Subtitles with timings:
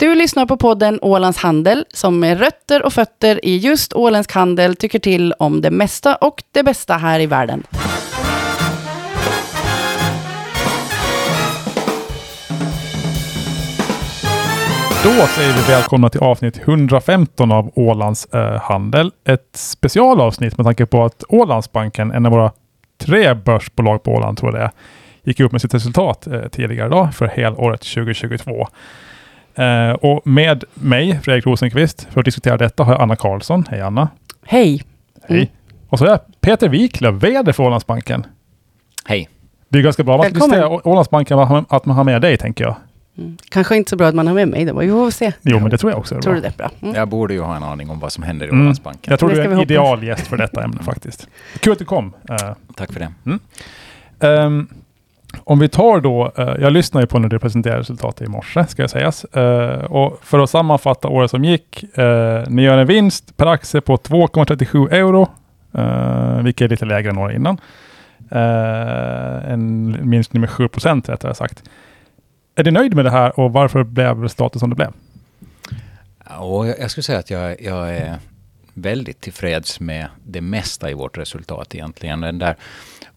[0.00, 4.76] Du lyssnar på podden Ålands Handel som med rötter och fötter i just åländsk handel
[4.76, 7.62] tycker till om det mesta och det bästa här i världen.
[15.04, 19.12] Då säger vi välkomna till avsnitt 115 av Ålands eh, Handel.
[19.24, 22.52] Ett specialavsnitt med tanke på att Ålandsbanken, en av våra
[22.98, 24.70] tre börsbolag på Åland tror jag det är,
[25.22, 28.68] gick upp med sitt resultat eh, tidigare idag för helåret 2022.
[29.58, 33.64] Eh, och med mig, Fredrik Rosenqvist, för att diskutera detta har jag Anna Karlsson.
[33.70, 34.08] Hej Anna!
[34.46, 34.82] Hej!
[35.28, 35.36] Hej!
[35.38, 35.48] Mm.
[35.88, 38.26] Och så har jag Peter Wiklöf, VD för Ålandsbanken.
[39.04, 39.28] Hej.
[39.68, 40.50] Det är ganska bra att Välkommen.
[40.50, 42.76] diskutera Å- Ålandsbanken, att man har med dig tänker jag.
[43.18, 43.36] Mm.
[43.50, 45.32] Kanske inte så bra att man har med mig, det var ju får se.
[45.42, 46.40] Jo, men det tror jag också är Tror bra.
[46.40, 46.70] du det är bra?
[46.82, 46.94] Mm.
[46.94, 48.60] Jag borde ju ha en aning om vad som händer i Mm.
[48.62, 49.10] Ålandsbanken.
[49.10, 51.28] Jag tror Det du är en vi idealgäst för detta ämne faktiskt.
[51.60, 52.12] Kul att du kom.
[52.30, 52.36] Eh,
[52.76, 53.12] Tack för det.
[54.26, 54.68] Ehm,
[55.44, 58.66] om vi tar då, eh, jag lyssnade ju på när du presenterade resultatet i morse,
[58.66, 59.24] ska jag sägas.
[59.24, 63.80] Eh, och för att sammanfatta året som gick, eh, ni gör en vinst per aktie
[63.80, 65.28] på 2,37 euro,
[66.42, 67.60] vilket är lite lägre än året innan.
[69.50, 71.62] En minskning med 7 procent rättare sagt.
[72.54, 74.92] Är du nöjd med det här och varför blev resultatet som det blev?
[76.38, 78.18] Och jag, jag skulle säga att jag, jag är
[78.74, 82.20] väldigt tillfreds med det mesta i vårt resultat egentligen.
[82.20, 82.56] Den där,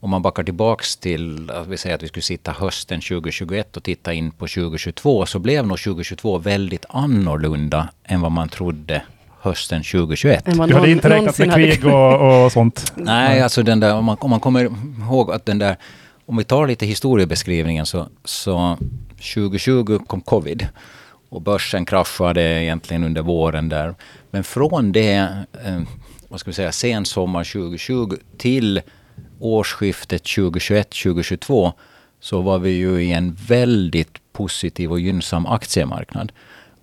[0.04, 3.84] om man backar tillbaks till, att vi säger att vi skulle sitta hösten 2021 och
[3.84, 9.02] titta in på 2022, så blev nog 2022 väldigt annorlunda än vad man trodde
[9.42, 10.48] hösten 2021.
[10.48, 12.94] Än vad Du hade någon- inte räknat med krig och, och sånt?
[12.96, 14.70] Nej, alltså den där, om man, om man kommer
[15.08, 15.78] ihåg att den där,
[16.26, 18.78] om vi tar lite historiebeskrivningen så, så
[19.36, 20.68] 2020 kom covid
[21.30, 23.96] och börsen kraschade egentligen under våren där.
[24.32, 25.14] Men från det,
[25.66, 25.82] eh,
[26.28, 28.82] vad ska vi säga, sen sommar 2020 till
[29.44, 31.72] årsskiftet 2021-2022
[32.20, 36.32] så var vi ju i en väldigt positiv och gynnsam aktiemarknad.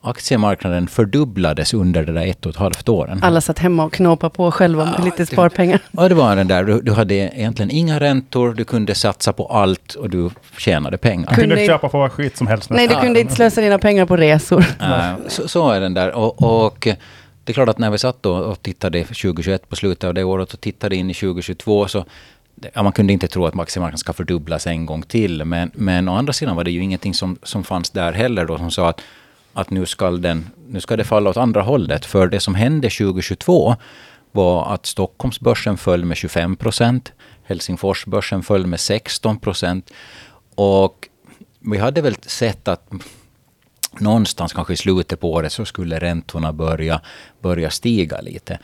[0.01, 3.21] Aktiemarknaden fördubblades under de där ett och ett halvt åren.
[3.23, 5.81] Alla satt hemma och knåpade på själva med Ja, lite det- sparpengar.
[5.91, 6.65] Ja, det var den där.
[6.65, 11.29] Du, du hade egentligen inga räntor, du kunde satsa på allt och du tjänade pengar.
[11.29, 12.71] Du kunde Kunde- köpa på vad skit som helst.
[12.71, 13.05] Nej, du nästan.
[13.05, 14.65] kunde inte slösa dina pengar på resor.
[14.81, 16.15] Eh, så, så är den där.
[16.15, 16.79] Och, och
[17.45, 20.25] det är klart att när vi satt då och tittade 2021 på slutet av det
[20.25, 22.05] året och tittade in i 2022 så
[22.75, 25.45] ja, man kunde inte tro att aktiemarknaden ska fördubblas en gång till.
[25.45, 28.59] Men, men å andra sidan var det ju ingenting som, som fanns där heller då
[28.59, 29.01] som sa att,
[29.53, 32.05] att nu, ska den, nu ska det falla åt andra hållet.
[32.05, 33.77] För det som hände 2022
[34.33, 37.13] var att Stockholmsbörsen föll med 25 procent.
[37.43, 39.91] Helsingforsbörsen föll med 16 procent.
[40.55, 41.09] Och
[41.61, 42.93] vi hade väl sett att
[44.01, 47.01] någonstans kanske i slutet på året så skulle räntorna börja,
[47.41, 48.59] börja stiga lite.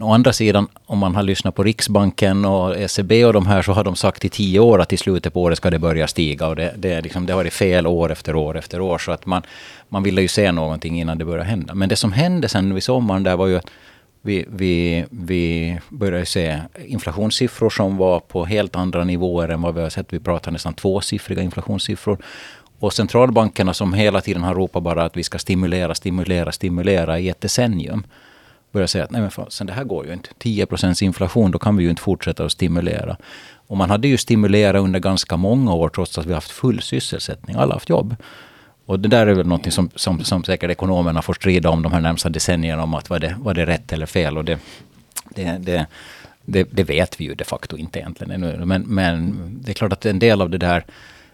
[0.00, 3.72] Å andra sidan, om man har lyssnat på Riksbanken och ECB och de här så
[3.72, 6.46] har de sagt i tio år att i slutet på året ska det börja stiga.
[6.46, 8.98] Och det, det, är liksom, det har varit fel år efter år efter år.
[8.98, 9.42] Så att man,
[9.88, 11.74] man ville ju se någonting innan det började hända.
[11.74, 13.70] Men det som hände sen vid sommaren där var ju att
[14.22, 19.80] vi, vi, vi började se inflationssiffror som var på helt andra nivåer än vad vi
[19.80, 20.12] har sett.
[20.12, 22.18] Vi pratar nästan tvåsiffriga inflationssiffror.
[22.78, 27.28] Och centralbankerna som hela tiden har ropat bara att vi ska stimulera, stimulera, stimulera i
[27.28, 28.06] ett decennium.
[28.74, 30.28] Börjar säga att nej men fasen, det här går ju inte.
[30.38, 33.16] 10 procents inflation, då kan vi ju inte fortsätta att stimulera.
[33.66, 37.56] Och man hade ju stimulerat under ganska många år trots att vi haft full sysselsättning.
[37.56, 38.16] Alla har haft jobb.
[38.86, 41.92] Och det där är väl något som, som, som säkert ekonomerna får strida om de
[41.92, 44.38] här närmsta decennierna om att var det, var det rätt eller fel.
[44.38, 44.58] Och det,
[45.28, 45.86] det, det,
[46.44, 48.64] det, det vet vi ju de facto inte egentligen ännu.
[48.64, 50.84] Men, men det är klart att en del av det där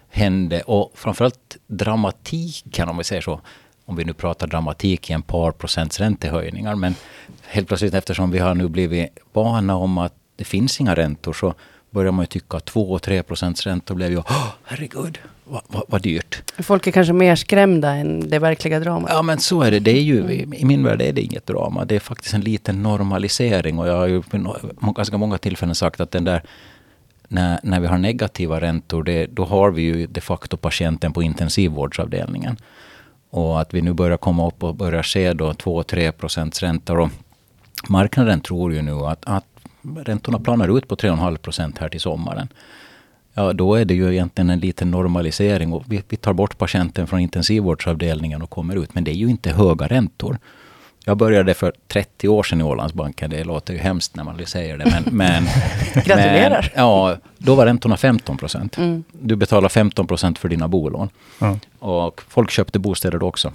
[0.09, 3.41] hände och framförallt dramatiken om vi säger så.
[3.91, 6.75] Om vi nu pratar dramatik i en par procents räntehöjningar.
[6.75, 6.95] Men
[7.47, 11.55] helt plötsligt eftersom vi har nu blivit vana om att det finns inga räntor så
[11.91, 16.03] börjar man ju tycka att 2-3 procents räntor blev ju, oh, herregud, vad, vad, vad
[16.03, 16.43] dyrt.
[16.59, 19.11] Folk är kanske mer skrämda än det verkliga dramat.
[19.15, 19.79] Ja men så är det.
[19.81, 21.85] det är ju, I min värld är det inget drama.
[21.85, 23.79] Det är faktiskt en liten normalisering.
[23.79, 26.43] Och jag har ju no- ganska många tillfällen sagt att den där
[27.29, 31.23] när, när vi har negativa räntor, det, då har vi ju de facto patienten på
[31.23, 32.57] intensivvårdsavdelningen.
[33.31, 37.01] Och att vi nu börjar komma upp och börjar se då 2-3 procents räntor.
[37.01, 37.11] Och
[37.89, 39.47] marknaden tror ju nu att, att
[39.97, 42.49] räntorna planar ut på 3,5 procent här till sommaren.
[43.35, 45.73] Ja, då är det ju egentligen en liten normalisering.
[45.73, 48.95] Och vi, vi tar bort patienten från intensivvårdsavdelningen och kommer ut.
[48.95, 50.39] Men det är ju inte höga räntor.
[51.05, 53.31] Jag började för 30 år sedan i Ålandsbanken.
[53.31, 54.85] Det låter ju hemskt när man säger det.
[54.85, 55.45] Men, men,
[56.05, 56.71] Gratulerar.
[56.75, 58.79] Men, ja, då var räntorna 15 procent.
[58.79, 59.05] Mm.
[59.13, 61.09] Du betalar 15 procent för dina bolån.
[61.39, 61.59] Ja.
[61.79, 63.53] Och folk köpte bostäder då också.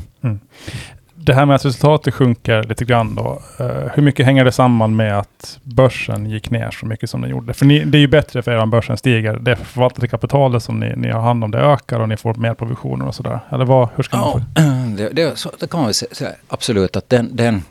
[1.26, 3.42] Det här med att resultatet sjunker lite grann då.
[3.60, 7.30] eh, hur mycket hänger det samman med att börsen gick ner så mycket som den
[7.30, 7.54] gjorde?
[7.54, 9.34] För ni, det är ju bättre för er om börsen stiger.
[9.34, 12.54] Det förvaltade kapitalet som ni, ni har hand om, det ökar och ni får mer
[12.54, 13.40] provisioner och sådär.
[13.50, 14.42] Eller vad, hur ska man få?
[14.56, 14.62] Ja,
[14.98, 16.32] det, det, så, det kan man säga.
[16.48, 17.64] Absolut att den, den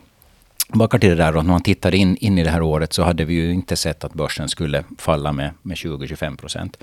[0.69, 3.03] Bakar till det där då, när man tittar in, in i det här året så
[3.03, 6.77] hade vi ju inte sett att börsen skulle falla med, med 20-25 procent.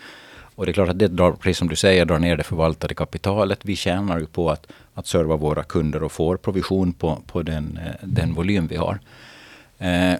[0.61, 2.93] Och det är klart att det drar, precis som du säger, drar ner det förvaltade
[2.93, 3.59] kapitalet.
[3.61, 7.79] Vi tjänar ju på att, att serva våra kunder och får provision på, på den,
[7.85, 8.99] eh, den volym vi har.
[9.79, 10.13] Eh,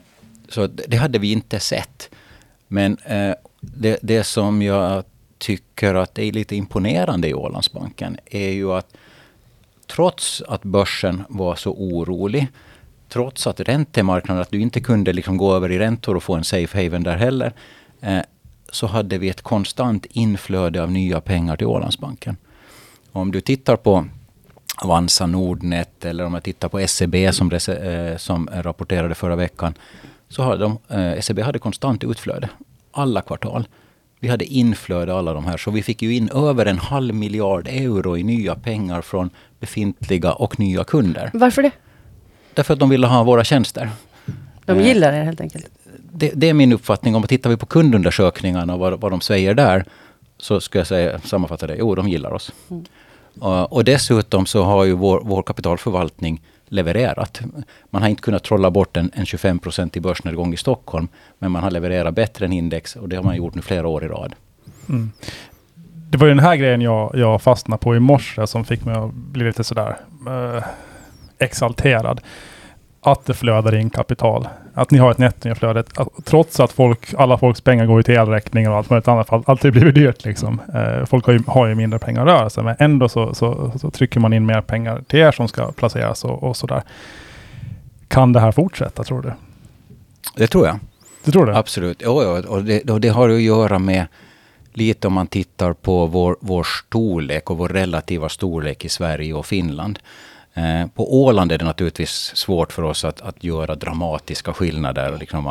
[0.50, 2.10] så det hade vi inte sett.
[2.68, 5.04] Men eh, det, det som jag
[5.38, 8.94] tycker att är lite imponerande i Ålandsbanken är ju att
[9.88, 12.48] trots att börsen var så orolig,
[13.10, 16.44] trots att räntemarknaden, att du inte kunde liksom gå över i räntor och få en
[16.44, 17.54] safe haven där heller,
[18.02, 18.22] eh,
[18.72, 22.38] så hade vi ett konstant inflöde av nya pengar till Ålandsbanken.
[23.12, 24.06] Om du tittar på
[24.78, 29.74] Avanza Nordnet eller om jag tittar på SEB som, eh, som rapporterade förra veckan.
[30.30, 32.50] Så hade de, eh, SEB hade konstant utflöde.
[32.92, 33.68] Alla kvartal.
[34.20, 35.58] Vi hade inflöde alla de här.
[35.58, 39.30] Så vi fick ju in över en halv miljard euro i nya pengar från
[39.60, 41.30] befintliga och nya kunder.
[41.34, 41.72] Varför det?
[42.54, 43.90] Därför att de ville ha våra tjänster.
[44.66, 45.68] De Eh, gillar er helt enkelt.
[46.14, 47.16] Det, det är min uppfattning.
[47.16, 49.86] Om vi tittar vi på kundundersökningarna och vad, vad de säger där.
[50.38, 51.76] Så ska jag säga, sammanfatta det.
[51.76, 52.52] Jo, de gillar oss.
[52.70, 52.86] Mm.
[53.40, 57.42] Och, och dessutom så har ju vår, vår kapitalförvaltning levererat.
[57.90, 61.08] Man har inte kunnat trolla bort en, en 25% i börsnedgång i Stockholm.
[61.40, 64.04] Men man har levererat bättre än index och det har man gjort nu flera år
[64.04, 64.36] i rad.
[64.90, 65.12] Mm.
[66.10, 68.96] Det var ju den här grejen jag, jag fastnade på i morse som fick mig
[68.96, 69.98] att bli lite sådär
[70.28, 70.64] eh,
[71.38, 72.22] exalterad.
[73.04, 74.48] Att det flödar in kapital.
[74.74, 75.84] Att ni har ett nettoinflöde.
[76.24, 79.34] Trots att folk, alla folks pengar går till elräkningar och allt möjligt annat.
[79.34, 80.62] Allt, alltid blivit dyrt liksom.
[80.74, 82.76] Eh, folk har ju, har ju mindre pengar att röra sig med.
[82.80, 86.44] Ändå så, så, så, trycker man in mer pengar till er som ska placeras och,
[86.44, 86.84] och sådär.
[88.08, 89.32] Kan det här fortsätta tror du?
[90.36, 90.80] Det tror jag.
[91.24, 91.58] Du tror det?
[91.58, 92.02] Absolut.
[92.06, 94.06] Jo, jo, och det, och det har att göra med
[94.74, 99.46] lite om man tittar på vår, vår storlek och vår relativa storlek i Sverige och
[99.46, 100.00] Finland.
[100.54, 105.18] Eh, på Åland är det naturligtvis svårt för oss att, att göra dramatiska skillnader.
[105.18, 105.48] Liksom,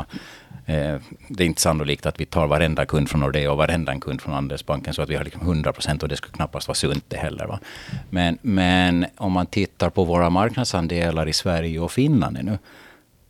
[0.66, 0.96] eh,
[1.28, 4.34] det är inte sannolikt att vi tar varenda kund från Nordea och varenda kund från
[4.34, 7.16] Andelsbanken så att vi har liksom 100 procent och det skulle knappast vara sunt det
[7.16, 7.46] heller.
[7.46, 7.58] Va?
[8.10, 12.58] Men, men om man tittar på våra marknadsandelar i Sverige och Finland nu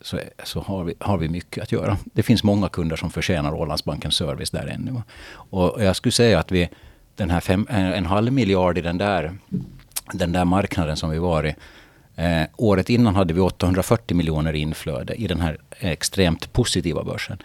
[0.01, 1.97] så, så har, vi, har vi mycket att göra.
[2.03, 5.01] Det finns många kunder som förtjänar Ålandsbankens service där ännu.
[5.33, 6.69] Och jag skulle säga att vi,
[7.15, 9.37] den här fem, en halv miljard i den där
[10.13, 11.55] den där marknaden som vi var i.
[12.15, 17.37] Eh, året innan hade vi 840 miljoner i inflöde i den här extremt positiva börsen.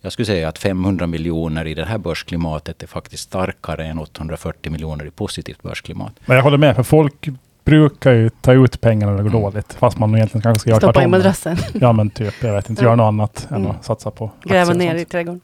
[0.00, 4.72] Jag skulle säga att 500 miljoner i det här börsklimatet är faktiskt starkare än 840
[4.72, 6.12] miljoner i positivt börsklimat.
[6.26, 7.28] Men jag håller med, för folk
[7.64, 9.72] brukar ju ta ut pengar när det går dåligt.
[9.72, 11.10] Fast man egentligen kanske ska göra Stoppa i tvärtom.
[11.10, 11.56] madrassen.
[11.72, 13.70] Ja men typ, jag vet inte, göra något annat än Mm.
[13.70, 15.40] att satsa på Gräva ner i trädgården.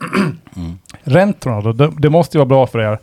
[0.56, 0.78] Mm.
[1.02, 1.72] Räntorna då?
[1.72, 2.98] Det, det måste ju vara bra för er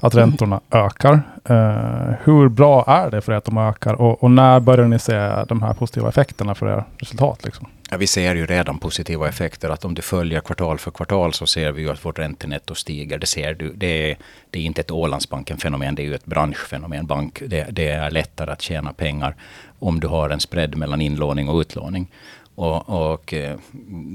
[0.00, 1.22] att räntorna ökar.
[1.50, 3.94] Uh, hur bra är det för er att de ökar?
[3.94, 7.44] Och, och när börjar ni se de här positiva effekterna för era resultat?
[7.44, 7.66] Liksom?
[7.90, 9.70] Ja, vi ser ju redan positiva effekter.
[9.70, 13.18] Att om du följer kvartal för kvartal så ser vi ju att vårt räntenetto stiger.
[13.18, 13.72] Det ser du.
[13.72, 14.16] Det är,
[14.50, 17.06] det är inte ett Ålandsbanken-fenomen, det är ju ett branschfenomen.
[17.06, 19.34] Bank, det, det är lättare att tjäna pengar
[19.78, 22.10] om du har en spread mellan inlåning och utlåning.
[22.54, 23.56] Och, och eh,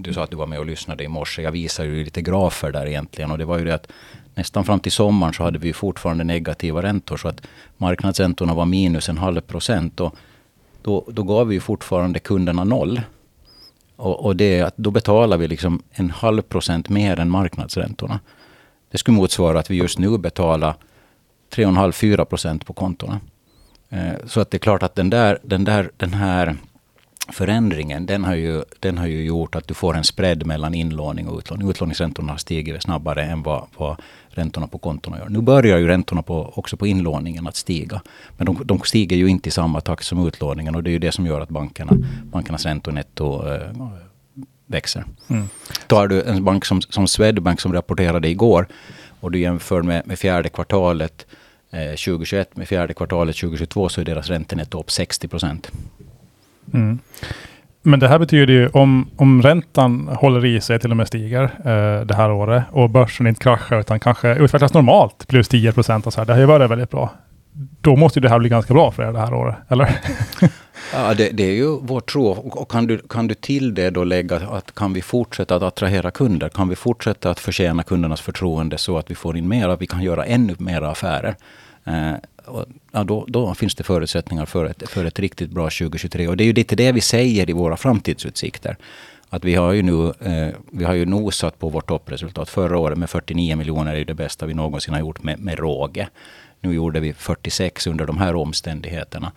[0.04, 1.42] du sa att du var med och lyssnade i morse.
[1.42, 3.32] Jag visade ju lite grafer där egentligen.
[3.32, 3.88] Och det var ju det att
[4.36, 7.18] nästan fram till sommaren så hade vi fortfarande negativa räntor.
[7.18, 7.42] Så att
[7.78, 10.00] marknadsräntorna var minus en halv procent.
[10.00, 10.16] Och
[10.82, 13.02] då, då gav vi fortfarande kunderna noll.
[13.96, 18.20] Och, och det, då betalar vi liksom en halv procent mer än marknadsräntorna.
[18.92, 20.76] Det skulle motsvara att vi just nu betalar
[21.56, 23.20] 3,5-4 procent på kontona.
[23.90, 26.56] Eh, så att det är klart att den, där, den, där, den här
[27.34, 31.28] förändringen, den har, ju, den har ju gjort att du får en spread mellan inlåning
[31.28, 31.70] och utlåning.
[31.70, 34.02] Utlåningsräntorna har stigit snabbare än vad, vad
[34.38, 35.30] räntorna på kontona gör.
[35.30, 38.02] Nu börjar ju räntorna på, också på inlåningen att stiga.
[38.38, 41.00] Men de, de stiger ju inte i samma takt som utlåningen och det är ju
[41.00, 41.92] det som gör att bankerna,
[42.24, 43.72] bankernas räntonetto eh,
[44.66, 45.06] växer.
[45.28, 45.48] Mm.
[45.88, 48.68] Tar du en bank som, som Swedbank som rapporterade igår
[49.20, 51.26] och du jämför med, med fjärde kvartalet
[51.72, 55.72] eh, 2021 med fjärde kvartalet 2022 så är deras räntenetto upp 60 procent.
[56.74, 57.00] Mm.
[57.88, 61.44] Men det här betyder ju om, om räntan håller i sig till och med stiger
[61.44, 66.08] eh, det här året och börsen inte kraschar utan kanske utvecklas normalt plus 10 procent
[66.08, 66.26] och så här.
[66.26, 67.14] Det har ju varit väldigt bra.
[67.82, 70.00] Då måste ju det här bli ganska bra för er det här året, eller?
[70.94, 72.28] Ja, det, det är ju vår tro.
[72.28, 76.12] Och, kan, du, kan du till det då lägga att kan vi fortsätta att attrahera
[76.12, 76.50] kunder?
[76.50, 79.88] Kan vi fortsätta att förtjäna kundernas förtroende så att vi får in mer, att vi
[79.88, 81.36] kan göra ännu mer affärer?
[81.86, 82.14] Eh,
[82.46, 86.28] och, ja, då, då, finns det förutsättningar för ett, för ett riktigt bra 2023.
[86.28, 88.78] Och det är ju lite det vi säger i våra framtidsutsikter.
[89.30, 92.50] Att vi har ju nu eh, vi har ju nosat på vårt toppresultat.
[92.50, 96.08] Förra året med 49 miljoner är det bästa vi någonsin har gjort med, med råge.
[96.62, 99.32] Nu gjorde vi 46 under de här omständigheterna.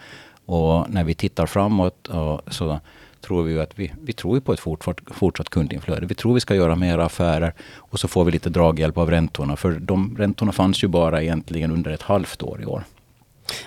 [0.46, 2.08] Och när vi tittar framåt
[2.46, 2.80] så
[3.20, 6.06] tror vi att vi, vi tror på ett fortsatt, fortsatt kundinflöde.
[6.06, 9.56] Vi tror vi ska göra mer affärer och så får vi lite draghjälp av räntorna.
[9.56, 12.84] För de räntorna fanns ju bara egentligen under ett halvt år i år.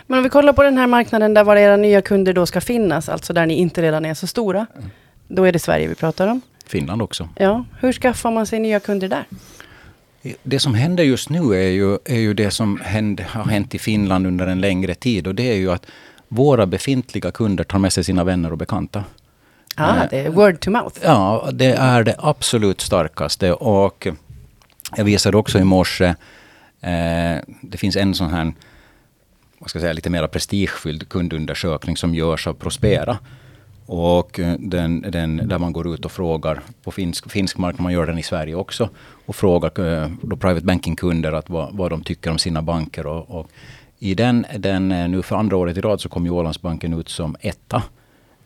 [0.07, 2.61] Men om vi kollar på den här marknaden där var era nya kunder då ska
[2.61, 4.65] finnas, alltså där ni inte redan är så stora.
[4.77, 4.89] Mm.
[5.27, 6.41] Då är det Sverige vi pratar om.
[6.65, 7.29] Finland också.
[7.35, 9.25] Ja, hur skaffar man sig nya kunder där?
[10.43, 13.79] Det som händer just nu är ju, är ju det som händer, har hänt i
[13.79, 15.27] Finland under en längre tid.
[15.27, 15.85] Och det är ju att
[16.27, 19.03] våra befintliga kunder tar med sig sina vänner och bekanta.
[19.83, 20.99] Ah, det är word to mouth.
[21.03, 23.53] Ja, det är det absolut starkaste.
[23.53, 24.07] Och
[24.95, 26.05] jag visade också i morse,
[26.81, 28.53] eh, det finns en sån här,
[29.59, 33.17] vad ska jag säga, lite mer prestigefylld kundundersökning som görs av Prospera.
[33.85, 38.07] Och den, den, där man går ut och frågar på finsk, finsk marknad, man gör
[38.07, 38.89] den i Sverige också,
[39.25, 43.05] och frågar eh, då private banking-kunder att vad, vad de tycker om sina banker.
[43.05, 43.47] Och, och
[43.99, 47.09] i den, den, eh, nu för andra året i rad så kom ju Ålandsbanken ut
[47.09, 47.83] som etta.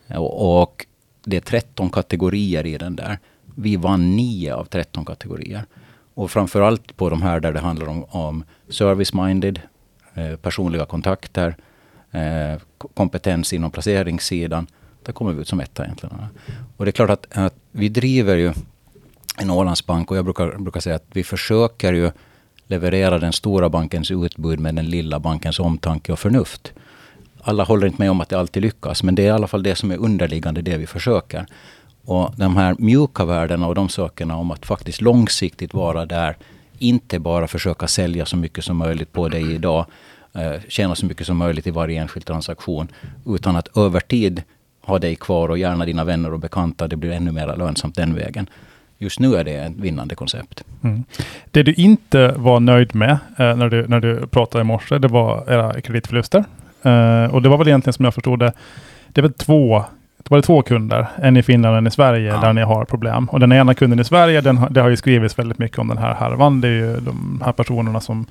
[0.08, 0.86] Och, och
[1.25, 3.20] det är 13 kategorier i den där.
[3.55, 5.65] Vi vann 9 av 13 kategorier.
[6.13, 9.60] Och framförallt på de här där det handlar om, om service-minded,
[10.13, 11.55] eh, personliga kontakter,
[12.12, 12.62] eh,
[12.94, 14.67] kompetens inom placeringssidan.
[15.03, 16.15] Där kommer vi ut som etta egentligen.
[16.77, 18.53] Och det är klart att, att vi driver ju
[19.38, 22.12] en Ålandsbank och jag brukar, brukar säga att vi försöker ju
[22.67, 26.74] leverera den stora bankens utbud med den lilla bankens omtanke och förnuft
[27.48, 29.64] alla håller inte med om att det alltid lyckas, men det är i alla fall
[29.64, 31.46] det som är underliggande, det vi försöker.
[32.06, 36.38] Och de här mjuka värdena och de sakerna om att faktiskt långsiktigt vara där,
[36.80, 39.86] inte bara försöka sälja så mycket som möjligt på dig idag,
[40.34, 42.88] eh, tjäna så mycket som möjligt i varje enskild transaktion,
[43.25, 44.44] utan att över tid
[44.82, 46.88] ha dig kvar och gärna dina vänner och bekanta.
[46.88, 48.50] Det blir ännu mer lönsamt den vägen.
[48.98, 50.64] Just nu är det ett vinnande koncept.
[50.84, 51.04] Mm.
[51.52, 55.08] Det du inte var nöjd med eh, när, du, när du pratade i morse, det
[55.08, 56.46] var era kreditförluster.
[56.86, 58.54] Uh, och det var väl egentligen som jag förstod det,
[59.08, 59.86] det är väl två
[60.25, 62.42] det var det två kunder, en i Finland och en i Sverige, ja.
[62.42, 63.25] där ni har problem.
[63.25, 65.98] Och den ena kunden i Sverige, den, det har ju skrivits väldigt mycket om den
[65.98, 66.62] här härvan.
[66.62, 68.25] Det är ju de här personerna som,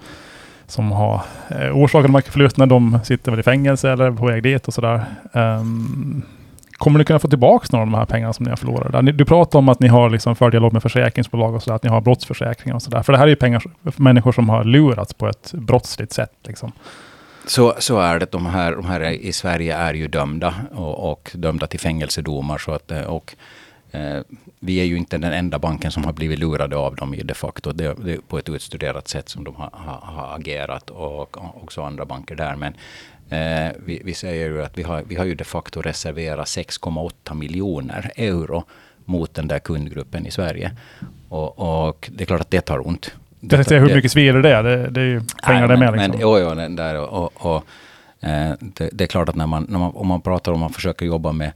[0.66, 4.42] som har eh, orsakat de här förlusterna, de sitter väl i fängelse eller på väg
[4.42, 5.04] dit och sådär.
[5.32, 6.22] Um,
[6.72, 8.92] kommer ni kunna få tillbaka några av de här pengarna som ni har förlorat?
[8.92, 9.02] Där?
[9.02, 11.90] Du pratar om att ni har liksom för dialog med försäkringsbolag och sådär, att ni
[11.90, 13.02] har brottsförsäkringar och sådär.
[13.02, 13.62] För det här är ju pengar,
[13.96, 16.32] människor som har lurats på ett brottsligt sätt.
[16.46, 16.72] Liksom.
[17.46, 18.32] Så, så är det.
[18.32, 22.58] De här, de här i Sverige är ju dömda och, och dömda till fängelsedomar.
[22.58, 23.34] Så att, eh, och,
[23.90, 24.20] eh,
[24.60, 27.72] vi är ju inte den enda banken som har blivit lurade av dem de facto.
[27.72, 31.82] Det, det är på ett utstuderat sätt som de har, har, har agerat och också
[31.82, 32.56] andra banker där.
[32.56, 32.74] Men
[33.30, 37.34] eh, vi, vi, säger ju att vi har, vi har ju de facto reserverat 6,8
[37.34, 38.64] miljoner euro
[39.04, 40.76] mot den där kundgruppen i Sverige.
[41.28, 43.12] Och, och det är klart att det tar ont.
[43.50, 44.62] Jag tänkte hur mycket svider det är.
[44.62, 45.92] Det, det är ju pengar det med.
[45.92, 46.10] Liksom.
[46.10, 47.64] Men, jo, jo, där, och, och
[48.20, 50.70] eh, det, det, är klart att när man, när man, om man pratar om man
[50.70, 51.52] försöker jobba med,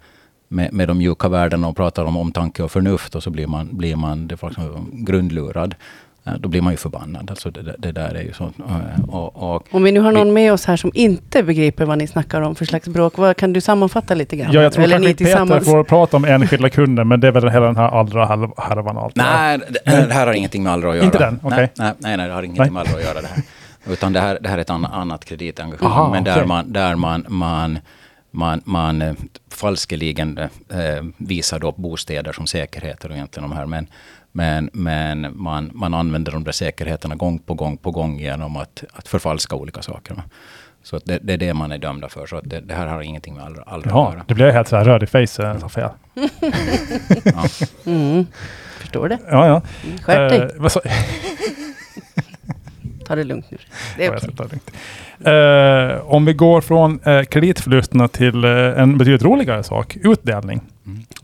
[0.49, 3.69] med, med de mjuka värdena och pratar om omtanke och förnuft och så blir man,
[3.73, 5.75] blir man det liksom grundlurad
[6.39, 7.31] då blir man ju förbannad.
[7.31, 8.45] Alltså det, det där är ju så.
[8.45, 11.99] Eh, och, och, om vi nu har någon med oss här som inte begriper vad
[11.99, 14.53] ni snackar om för slags bråk, vad, kan du sammanfatta lite grann?
[14.53, 17.49] Ja, jag tror Eller ni Peter får prata om enskilda kunder, men det är väl
[17.49, 21.05] hela den här Allra härvan allt Nej, det, här har ingenting med Allra att göra.
[21.05, 21.41] Inte den?
[21.43, 21.69] Okay.
[21.75, 22.71] Nej, nej, nej, det har ingenting nej.
[22.71, 23.43] med Allra att göra det här.
[23.93, 26.47] Utan det här, det här är ett annat, kreditengagemang, Aha, men där okay.
[26.47, 27.79] man, där man, man
[28.31, 29.15] man, man eh,
[29.51, 33.67] falskeligen eh, visar upp bostäder som säkerheter och egentligen de här.
[33.67, 33.87] Men,
[34.39, 38.85] men, men man, man använder de där säkerheterna gång på gång på gång genom att,
[38.93, 40.23] att förfalska olika saker.
[40.83, 42.27] Så det, det, är det man är dömda för.
[42.27, 44.25] Så det, det, här har ingenting med aldrig, aldrig Jaha, att göra.
[44.29, 45.91] Det blir helt så här röd i face, äh, fel.
[47.25, 47.45] ja.
[47.87, 48.27] Mm,
[48.81, 49.19] förstår det.
[49.31, 49.63] Ja, ja.
[50.03, 50.41] Skärp dig.
[50.41, 50.69] Uh,
[53.07, 53.59] Ta det lugnt nu.
[53.97, 54.31] Det är okej.
[54.39, 55.35] Okay.
[55.35, 60.61] Uh, om vi går från uh, kreditförlusterna till uh, en betydligt roligare sak, utdelning.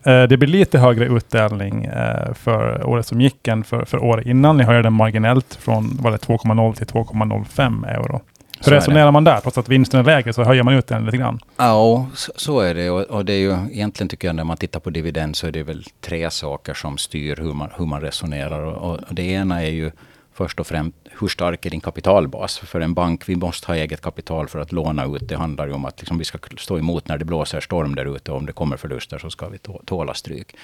[0.05, 0.29] Mm.
[0.29, 1.91] det blir lite högre utdelning
[2.35, 4.57] för året som gick än för, för året innan.
[4.57, 8.21] Ni höjde den marginellt från 2,0 till 2,05 euro.
[8.65, 9.41] Hur resonerar man där?
[9.41, 11.39] Trots att vinsten är lägre så höjer man ut den lite grann.
[11.57, 12.91] Ja, så, är det.
[12.91, 15.63] Och, det är ju egentligen tycker jag när man tittar på dividend så är det
[15.63, 18.63] väl tre saker som styr hur man, hur man resonerar.
[18.63, 19.91] Och det ena är ju
[20.35, 22.59] först och främst hur stark är din kapitalbas?
[22.59, 25.29] För en bank, vi måste ha eget kapital för att låna ut.
[25.29, 28.17] Det handlar ju om att liksom vi ska stå emot när det blåser storm där
[28.17, 28.33] ute.
[28.33, 30.57] Om det kommer förluster så ska vi tåla stryk.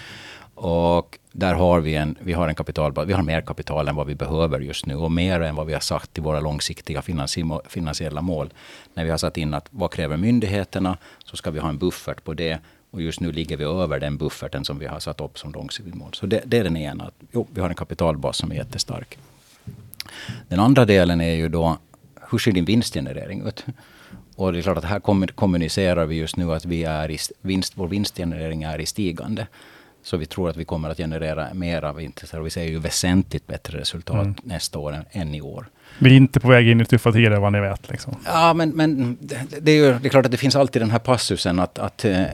[0.54, 3.08] Och där har vi en, vi har en kapitalbas.
[3.08, 5.72] Vi har mer kapital än vad vi behöver just nu och mer än vad vi
[5.72, 7.02] har sagt i våra långsiktiga
[7.68, 8.52] finansiella mål.
[8.94, 12.24] När vi har satt in att vad kräver myndigheterna så ska vi ha en buffert
[12.24, 12.58] på det.
[12.90, 15.94] Och just nu ligger vi över den bufferten som vi har satt upp som långsiktigt
[15.94, 16.14] mål.
[16.14, 17.10] Så det, det är den ena.
[17.32, 19.18] Jo, vi har en kapitalbas som är jättestark.
[20.48, 21.78] Den andra delen är ju då,
[22.30, 23.64] hur ser din vinstgenerering ut?
[24.36, 25.00] Och det är klart att här
[25.34, 29.46] kommunicerar vi just nu att vi är i vinst, vår vinstgenerering är i stigande.
[30.02, 32.40] Så vi tror att vi kommer att generera mer av vinster.
[32.40, 34.34] Vi ser ju väsentligt bättre resultat mm.
[34.42, 35.66] nästa år än, än, i år.
[35.98, 37.90] Vi är inte på väg in i tuffa tider vad ni vet.
[37.90, 38.16] Liksom.
[38.26, 40.90] Ja, men, men det, det, är ju det är klart att det finns alltid den
[40.90, 42.24] här passusen att, att eh,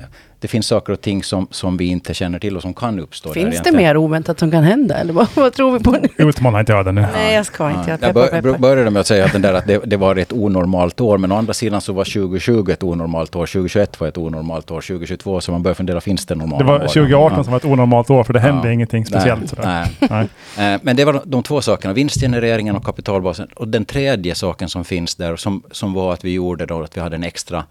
[0.46, 3.32] det finns saker och ting som, som vi inte känner till och som kan uppstå.
[3.32, 4.94] Finns det mer oväntat som kan hända?
[4.98, 6.08] Eller vad, vad tror vi på nu?
[6.28, 7.06] Utmana inte öden nu.
[7.14, 7.90] Nej, jag ska inte.
[7.90, 10.32] Jag, jag bör, började med att säga att, den där, att det, det, var ett
[10.32, 11.18] onormalt år.
[11.18, 13.46] Men å andra sidan så var 2020 ett onormalt år.
[13.46, 14.80] 2021 var ett onormalt år.
[14.80, 16.72] 2022 så man börjar fundera, finns det normala år?
[16.72, 17.44] Det var 2018 ja.
[17.44, 18.72] som var ett onormalt år för det hände ja.
[18.72, 19.58] ingenting speciellt.
[19.64, 20.28] Nej, nej.
[20.56, 20.74] nej.
[20.74, 21.94] Eh, men det var de två sakerna.
[21.94, 23.48] Vinstgenereringen och kapitalbasen.
[23.54, 26.96] Och den tredje saken som finns där som, som var att vi gjorde då att
[26.96, 27.64] vi hade en extra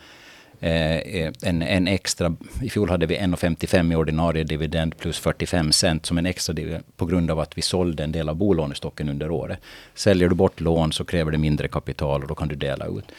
[0.65, 5.71] Eh, eh, en, en extra, i fjol hade vi 1,55 i ordinarie dividend plus 45
[5.71, 9.09] cent som en extra dividend på grund av att vi sålde en del av bolånestocken
[9.09, 9.59] under året.
[9.93, 13.11] Säljer du bort lån så kräver det mindre kapital och då kan du dela ut.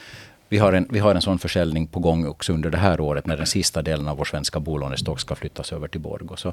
[0.48, 3.26] Vi har, en, vi har en sån försäljning på gång också under det här året
[3.26, 6.36] när den sista delen av vår svenska bolånestock ska flyttas över till Borgå.
[6.36, 6.52] Så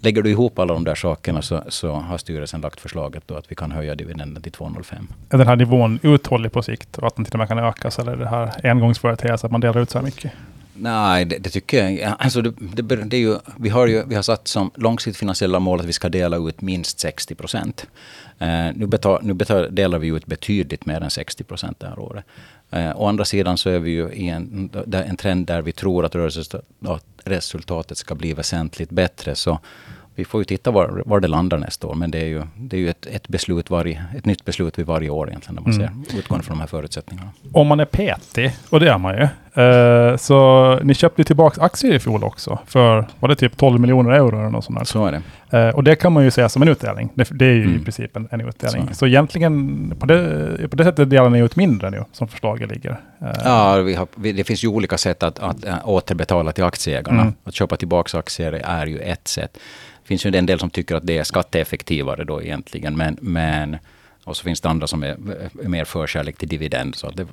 [0.00, 3.50] lägger du ihop alla de där sakerna så, så har styrelsen lagt förslaget då att
[3.50, 4.94] vi kan höja dividenden till 2,05.
[5.30, 7.98] Är den här nivån uthållig på sikt och att den till och med kan ökas
[7.98, 10.32] eller är det här engångsföreteelse att man delar ut så här mycket?
[10.76, 12.14] Nej, det, det, tycker jag.
[12.18, 15.58] Alltså det, det, det, är ju, vi, har ju, vi har satt som långsiktigt finansiella
[15.58, 17.86] mål att vi ska dela ut minst 60 procent.
[18.38, 21.98] Eh, nu, betal, nu betal, delar vi ut betydligt mer än 60 procent det här
[21.98, 22.24] året.
[22.74, 26.04] Eh, å andra sidan så är vi ju i en, en trend där vi tror
[26.04, 29.34] att rörelseresultatet ska bli väsentligt bättre.
[29.34, 29.58] Så
[30.14, 31.94] vi får ju titta var, var det landar nästa år.
[31.94, 34.86] Men det är ju, det är ju ett, ett, beslut varje, ett nytt beslut vid
[34.86, 35.54] varje år egentligen.
[35.54, 36.04] När man mm.
[36.04, 37.30] ser, utgående från de här förutsättningarna.
[37.52, 39.28] Om man är petig, och det är man ju.
[39.58, 42.58] Uh, så ni köpte tillbaka aktier i fjol också.
[42.66, 44.84] För, var det typ 12 miljoner euro eller något sånt där?
[44.84, 45.68] Så är det.
[45.68, 47.10] Uh, och det kan man ju säga som en utdelning.
[47.14, 47.76] Det, det är ju mm.
[47.76, 48.88] i princip en, en utdelning.
[48.88, 52.70] Så, så egentligen, på det, på det sättet delar ni ut mindre nu, som förslaget
[52.70, 52.90] ligger.
[52.90, 53.28] Uh.
[53.44, 57.22] Ja, vi har, vi, det finns ju olika sätt att, att, att återbetala till aktieägarna.
[57.22, 57.34] Mm.
[57.44, 59.58] Att köpa tillbaka aktier är ju ett sätt.
[60.04, 62.96] Finns ju en del som tycker att det är skatteeffektivare då egentligen.
[62.96, 63.76] Men, men
[64.24, 65.16] och så finns det andra som är,
[65.64, 66.94] är mer förkärlek till dividend.
[66.94, 67.26] Så det,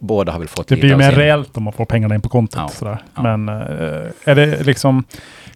[0.00, 2.60] båda har väl fått Det blir mer reellt om man får pengarna in på kontot.
[2.60, 3.02] Ja, sådär.
[3.14, 3.22] Ja.
[3.22, 3.54] Men äh,
[4.24, 5.04] är det liksom,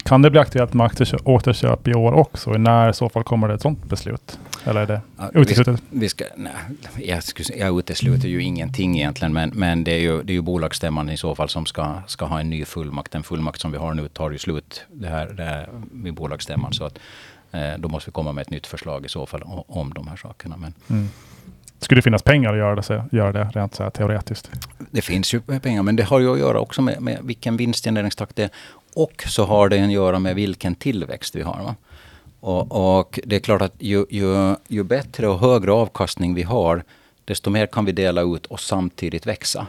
[0.02, 0.90] kan det bli aktuellt med
[1.24, 2.50] återköp i år också?
[2.50, 4.38] När i så fall kommer det ett sådant beslut?
[4.64, 5.82] Eller är det ja, uteslutet?
[5.90, 6.52] Vi, vi ska, nej,
[6.96, 7.22] jag,
[7.56, 11.16] jag utesluter ju ingenting egentligen, men, men det, är ju, det är ju bolagsstämman i
[11.16, 13.12] så fall som ska, ska ha en ny fullmakt.
[13.12, 16.72] Den fullmakt som vi har nu tar ju slut det här, det här vid bolagsstämman.
[16.72, 16.98] Så att,
[17.78, 20.56] då måste vi komma med ett nytt förslag i så fall om, de här sakerna.
[20.56, 21.08] Men, mm.
[21.78, 24.50] Skulle det finnas pengar att göra det, göra det rent så teoretiskt?
[24.90, 28.36] Det finns ju pengar, men det har ju att göra också med, med vilken vinstgenereringstakt
[28.36, 28.50] det är.
[28.94, 31.62] Och så har det att göra med vilken tillväxt vi har.
[31.62, 31.74] Va?
[32.40, 36.84] Och, och, det är klart att ju, ju, ju, bättre och högre avkastning vi har,
[37.24, 39.66] desto mer kan vi dela ut och samtidigt växa.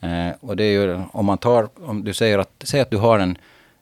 [0.00, 2.96] Eh, och det är ju, om man tar, om du säger att, säg att du
[2.96, 3.38] har en,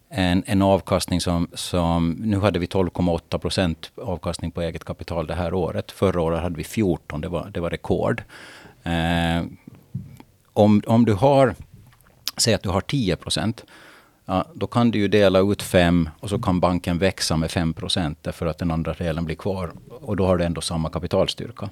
[0.09, 5.35] en, en avkastning som, som, nu hade vi 12,8 procent avkastning på eget kapital det
[5.35, 5.92] här året.
[5.92, 8.23] Förra året hade vi 14, det var, det var rekord.
[8.83, 9.45] Eh,
[10.53, 11.55] om, om du har,
[12.37, 13.64] säg att du har 10 procent,
[14.25, 17.75] ja, då kan du ju dela ut 5 och så kan banken växa med 5
[17.75, 19.73] procent därför att den andra delen blir kvar.
[19.88, 21.71] Och då har du ändå samma kapitalstyrka.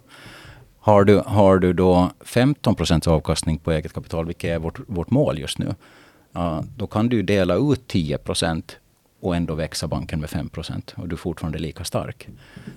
[0.78, 5.10] Har du, har du då 15 procents avkastning på eget kapital, vilket är vårt, vårt
[5.10, 5.74] mål just nu,
[6.76, 8.76] då kan du dela ut 10 procent
[9.20, 12.28] och ändå växa banken med 5 procent och du är fortfarande lika stark.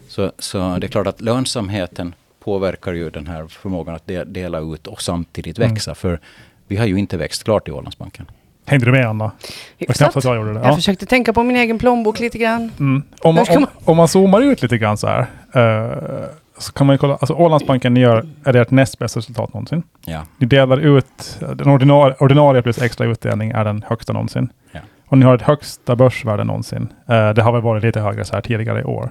[0.08, 4.88] Så, så det är klart att lönsamheten påverkar ju den här förmågan att dela ut
[4.88, 5.70] och samtidigt mm.
[5.70, 5.92] växa.
[5.92, 5.96] Mm.
[5.96, 6.20] För
[6.68, 8.26] vi har ju inte växt klart i Ålandsbanken.
[8.66, 9.32] Hängde du med Anna?
[9.78, 10.24] Hyfsat.
[10.24, 10.60] Jag, gjorde det.
[10.60, 12.72] jag försökte tänka på min egen plånbok lite grann.
[12.80, 13.04] Mm.
[13.22, 15.28] Om, man, om, om, man zoomar ut lite grann så här.
[15.56, 16.26] Uh,
[16.58, 19.84] så kan man ju kolla, alltså Ålandsbanken gör, är ert näst bästa resultat någonsin.
[20.06, 20.22] Ja.
[20.38, 24.50] Ni delar ut, den ordinarie, ordinarie plus extra utdelning är den högsta någonsin.
[24.72, 24.80] Ja.
[25.08, 26.82] Och ni har ett högsta börsvärde någonsin.
[26.82, 29.10] Uh, det har väl varit lite högre så här tidigare i år.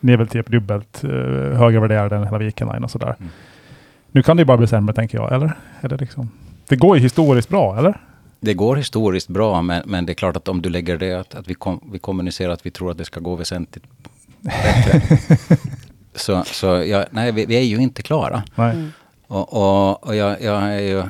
[0.00, 1.10] Ni är väl typ dubbelt uh,
[1.52, 3.16] högre värderade än hela Vikenline och sådär.
[3.18, 3.30] Mm.
[4.12, 5.52] Nu kan det ju bara bli sämre tänker jag, eller?
[5.80, 6.30] Är det, liksom,
[6.68, 8.00] det går ju historiskt bra, eller?
[8.40, 11.34] Det går historiskt bra, men, men det är klart att om du lägger det att,
[11.34, 13.84] att vi, kom, vi kommunicerar att vi tror att det ska gå väsentligt
[14.40, 15.18] bättre.
[16.14, 18.42] Så, så jag, nej, vi, vi är ju inte klara.
[18.54, 18.70] Nej.
[18.70, 18.92] Mm.
[19.26, 21.02] Och, och, och jag, jag är ju...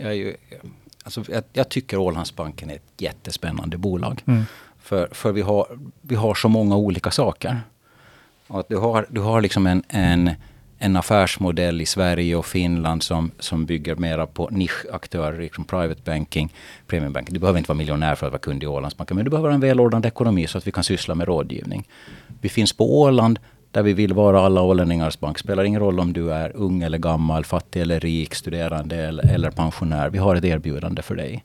[0.00, 0.36] Jag, är ju
[1.02, 4.22] alltså jag, jag tycker Ålandsbanken är ett jättespännande bolag.
[4.26, 4.44] Mm.
[4.78, 7.60] För, för vi, har, vi har så många olika saker.
[8.46, 10.30] Och att du, har, du har liksom en, en,
[10.78, 16.54] en affärsmodell i Sverige och Finland som, som bygger mera på nischaktörer, liksom private banking,
[16.86, 17.34] premium banking.
[17.34, 19.60] Du behöver inte vara miljonär för att vara kund i Ålandsbanken, men du behöver en
[19.60, 21.88] välordnad ekonomi så att vi kan syssla med rådgivning.
[22.40, 23.38] Vi finns på Åland
[23.70, 25.38] där vi vill vara alla ålänningars bank.
[25.38, 29.50] Spelar ingen roll om du är ung eller gammal, fattig eller rik, studerande eller, eller
[29.50, 30.10] pensionär.
[30.10, 31.44] Vi har ett erbjudande för dig.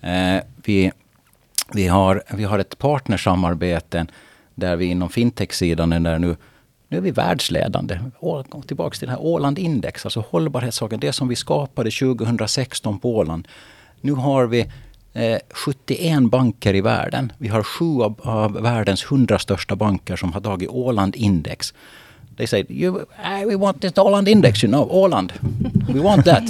[0.00, 0.92] Eh, vi,
[1.72, 4.06] vi, har, vi har ett partnersamarbete
[4.54, 6.36] där vi inom fintech-sidan är där nu
[6.88, 8.00] nu är vi världsledande.
[8.20, 11.00] Gå tillbaka till det här Åland Index, alltså hållbarhetssaken.
[11.00, 13.48] Det som vi skapade 2016 på Åland.
[14.00, 14.72] Nu har vi
[15.50, 17.32] 71 banker i världen.
[17.38, 21.74] Vi har sju av, av världens 100 största banker som har tagit Åland Index.
[22.36, 25.32] They say, you, uh, we want this Åland Index, you know, Åland.
[25.88, 26.42] We want that.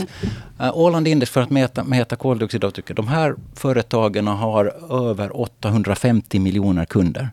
[0.61, 2.97] Uh, Åland Index för att mäta, mäta koldioxidavtrycket.
[2.97, 4.65] De här företagen har
[5.11, 7.31] över 850 miljoner kunder.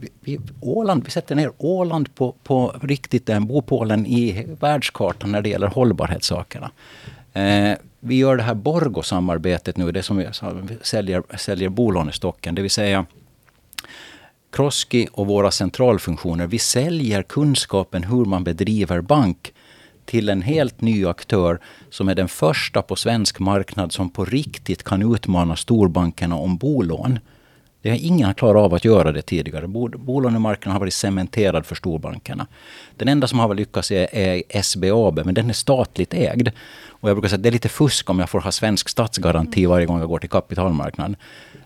[0.00, 5.42] Vi, vi, Åland, vi sätter ner Åland på, på riktigt den bopålen i världskartan när
[5.42, 6.70] det gäller hållbarhetssakerna.
[7.32, 10.28] Eh, vi gör det här Borgo-samarbetet nu, det som vi
[10.82, 13.06] säljer, säljer bolånestocken, det vill säga
[14.52, 16.46] Kroski och våra centralfunktioner.
[16.46, 19.52] Vi säljer kunskapen hur man bedriver bank
[20.04, 21.60] till en helt ny aktör
[21.90, 27.18] som är den första på svensk marknad som på riktigt kan utmana storbankerna om bolån.
[27.82, 29.66] Det har ingen klarat av att göra det tidigare.
[29.98, 32.46] Bolånemarknaden har varit cementerad för storbankerna.
[32.96, 36.48] Den enda som har lyckats är, är SBAB, men den är statligt ägd.
[36.88, 39.66] Och jag brukar säga att det är lite fusk om jag får ha svensk statsgaranti
[39.66, 41.16] varje gång jag går till kapitalmarknaden.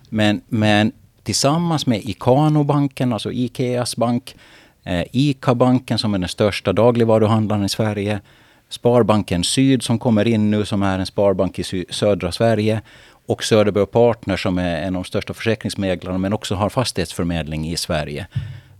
[0.08, 4.36] Men, men tillsammans med Ikanobanken, alltså Ikeas bank,
[4.84, 8.20] eh, ICA-banken som är den största dagligvaruhandlaren i Sverige,
[8.68, 12.82] Sparbanken Syd som kommer in nu som är en sparbank i södra Sverige
[13.26, 17.76] och Söderberg Partner som är en av de största försäkringsmäklarna men också har fastighetsförmedling i
[17.76, 18.26] Sverige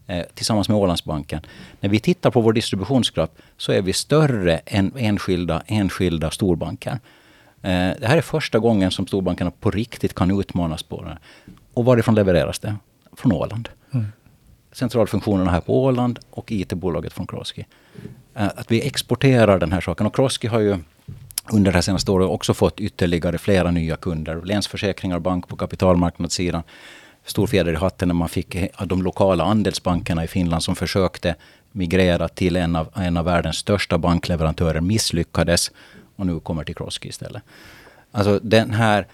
[0.07, 1.40] eh, tillsammans med Ålandsbanken.
[1.80, 6.90] När vi tittar på vår distributionsgrad så är vi större än enskilda, enskilda storbanker.
[7.62, 11.18] Eh, det här är första gången som storbankerna på riktigt kan utmanas på det.
[11.74, 12.76] Och varifrån levereras det?
[13.16, 13.68] Från Åland.
[13.94, 14.07] Mm.
[14.72, 17.66] Centralfunktionerna här på Åland och IT-bolaget från Kroski.
[18.35, 20.07] Eh, att vi exporterar den här saken.
[20.07, 20.78] Och Kroski har ju
[21.52, 24.42] under det här senaste året också fått ytterligare flera nya kunder.
[24.44, 26.62] Länsförsäkringar, bank på kapitalmarknadssidan.
[27.24, 31.35] Stor fjäder i hatten när man fick de lokala andelsbankerna i Finland som försökte
[31.72, 35.70] migrera till en av, en av världens största bankleverantörer misslyckades
[36.16, 37.42] och nu kommer till Crosskey istället.
[38.12, 39.07] Alltså den här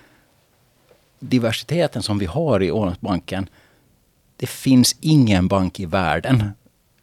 [1.20, 3.48] diversiteten som vi har i Ålandsbanken.
[4.36, 6.50] Det finns ingen bank i världen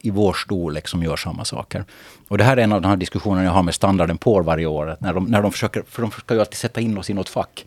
[0.08, 1.86] i vår storlek som gör samma saker.
[2.28, 4.66] Och det här är en av de här diskussionerna jag har med standarden på varje
[4.66, 4.98] år.
[5.00, 7.30] När de, när de försöker, för de ska ju alltid sätta in oss i något
[7.30, 7.66] fack.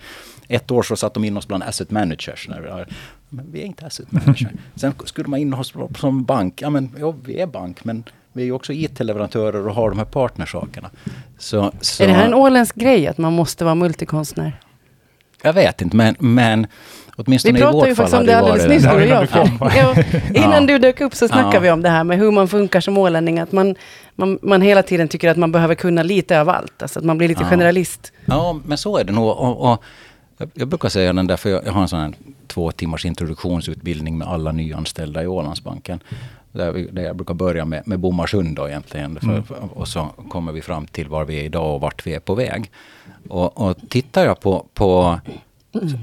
[0.49, 2.49] Ett år så satte de in oss bland asset managers.
[2.49, 2.87] När vi, har,
[3.29, 4.47] men vi är inte asset managers.
[4.75, 6.63] Sen skulle man in oss som bank.
[6.63, 9.99] Ja, men ja, vi är bank, men vi är ju också IT-leverantörer och har de
[9.99, 10.91] här partnersakerna.
[11.39, 14.61] Så, så, är det här en åländsk grej, att man måste vara multikonstnär?
[15.43, 16.67] Jag vet inte, men, men
[17.27, 17.53] åtminstone.
[17.55, 19.29] Vi pratade ju faktiskt om det alldeles nyss, du och jag.
[19.61, 19.95] Ja,
[20.35, 20.67] innan ja.
[20.67, 21.61] du dök upp så snackade ja.
[21.61, 23.39] vi om det här med hur man funkar som ålänning.
[23.39, 23.75] Att man,
[24.15, 26.83] man, man hela tiden tycker att man behöver kunna lite av allt.
[26.83, 27.49] Alltså att man blir lite ja.
[27.49, 28.13] generalist.
[28.25, 29.29] Ja, men så är det nog.
[29.29, 29.83] Och, och
[30.55, 32.13] jag brukar säga den där, för jag, jag har en sån här
[32.47, 36.03] två timmars introduktionsutbildning med alla nyanställda i Ålandsbanken.
[36.53, 39.19] Där, vi, där jag brukar börja med, med Bomarsund då egentligen.
[39.23, 39.43] Mm.
[39.43, 42.21] För, och så kommer vi fram till var vi är idag och vart vi är
[42.21, 42.71] på väg.
[43.29, 45.21] Och, och tittar jag på, på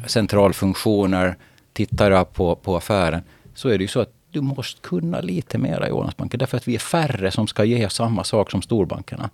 [0.08, 1.36] centralfunktioner,
[1.74, 3.22] tittar på, på affären,
[3.56, 6.40] så är det ju så att du måste kunna lite mera i Ålandsbanken.
[6.40, 9.30] Därför att vi är färre som ska ge samma sak som storbankerna.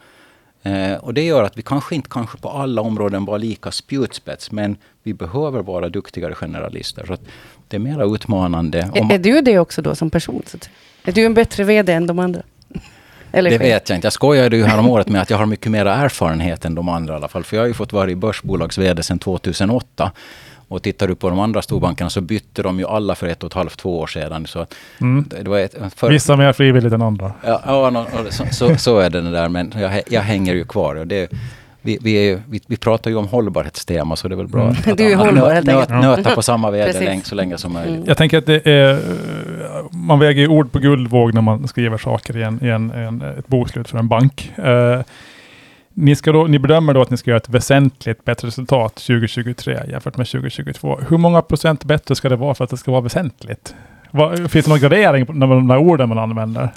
[0.64, 4.52] Eh, och det gör att vi kanske inte kanske på alla områden var lika spjutspets,
[4.52, 7.06] men vi behöver vara duktigare generalister.
[7.06, 7.18] Så
[7.68, 8.92] det är mera utmanande.
[8.94, 10.44] Är, är, du det också då som person?
[11.04, 12.42] Är du en bättre VD än de andra?
[13.34, 14.06] Eller det vet jag inte.
[14.06, 16.90] Jag skojade ju här om året med att jag har mycket mer erfarenhet än de
[16.90, 17.44] andra i alla fall.
[17.44, 20.12] För jag har ju fått vara i börsbolags VD sedan 2008.
[20.68, 23.48] Och tittar du på de andra storbankerna så bytte de ju alla för ett och
[23.48, 24.48] ett halvt, två år sedan.
[24.48, 24.66] Så
[25.02, 25.26] mm.
[25.44, 27.32] det var ett, för, Vissa mer frivilligt än andra.
[27.46, 29.50] Ja, ja så, så, så, är det där.
[29.50, 30.96] Men jag, jag hänger ju kvar.
[30.96, 31.32] Och det,
[31.82, 34.76] vi, vi, är, vi, vi, pratar ju om hållbarhetstema så det är väl bra mm.
[34.86, 37.96] att, du är hållbar, helt nöt, nöta på samma väder så länge som möjligt.
[37.96, 38.08] Mm.
[38.08, 39.00] Jag tänker att det är,
[39.94, 43.22] man väger ju ord på guldvåg när man skriver saker i, en, i en, en
[43.22, 44.52] ett bokslut för en bank.
[44.58, 45.02] Eh,
[45.94, 49.80] ni, ska då, ni bedömer då att ni ska göra ett väsentligt bättre resultat 2023
[49.90, 51.00] jämfört med 2022.
[51.10, 53.76] Hur många procent bättre ska det vara för att det ska vara väsentligt?
[54.12, 56.70] Va, finns det någon gradering på de där orden man använder?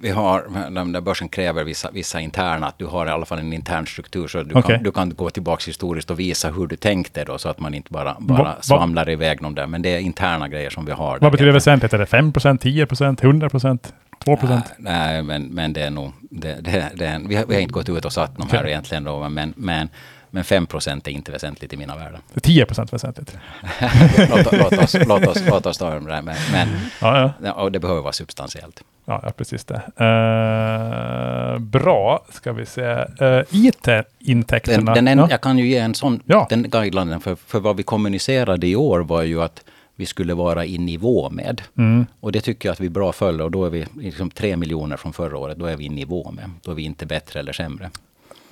[0.00, 3.38] Vi har, den där börsen kräver vissa, vissa interna, att du har i alla fall
[3.38, 4.76] en intern struktur så du, okay.
[4.76, 7.74] kan, du kan gå tillbaka historiskt och visa hur du tänkte då så att man
[7.74, 9.66] inte bara, bara va, svamlar va, iväg någon där.
[9.66, 11.18] Men det är interna grejer som vi har.
[11.18, 11.92] Vad betyder väsentligt?
[11.92, 13.78] Är det 5 10 100%
[14.24, 14.64] 2 procent?
[14.78, 16.12] Nej, men, men det är nog...
[16.30, 18.58] Det, det, det, vi, har, vi har inte gått ut och satt de okay.
[18.58, 19.88] här egentligen då, men, men
[20.30, 22.20] men 5 procent är inte väsentligt i mina världar.
[22.42, 23.38] 10 procent väsentligt.
[24.30, 26.24] låt, låt, oss, låt, oss, låt oss ta det med.
[26.24, 26.68] Men, men
[27.00, 27.52] ja, ja.
[27.52, 28.82] Och det behöver vara substantiellt.
[29.04, 29.74] Ja, ja precis det.
[29.74, 33.04] Uh, bra, ska vi se.
[33.22, 34.94] Uh, IT-intäkterna.
[34.94, 35.26] Den, den ja.
[35.30, 36.46] Jag kan ju ge en sån ja.
[36.50, 37.20] den guidelinen.
[37.20, 39.64] För, för vad vi kommunicerade i år var ju att
[39.96, 41.62] vi skulle vara i nivå med.
[41.78, 42.06] Mm.
[42.20, 43.44] Och det tycker jag att vi bra följer.
[43.44, 45.58] Och då är vi liksom 3 miljoner från förra året.
[45.58, 46.50] Då är vi i nivå med.
[46.62, 47.90] Då är vi inte bättre eller sämre.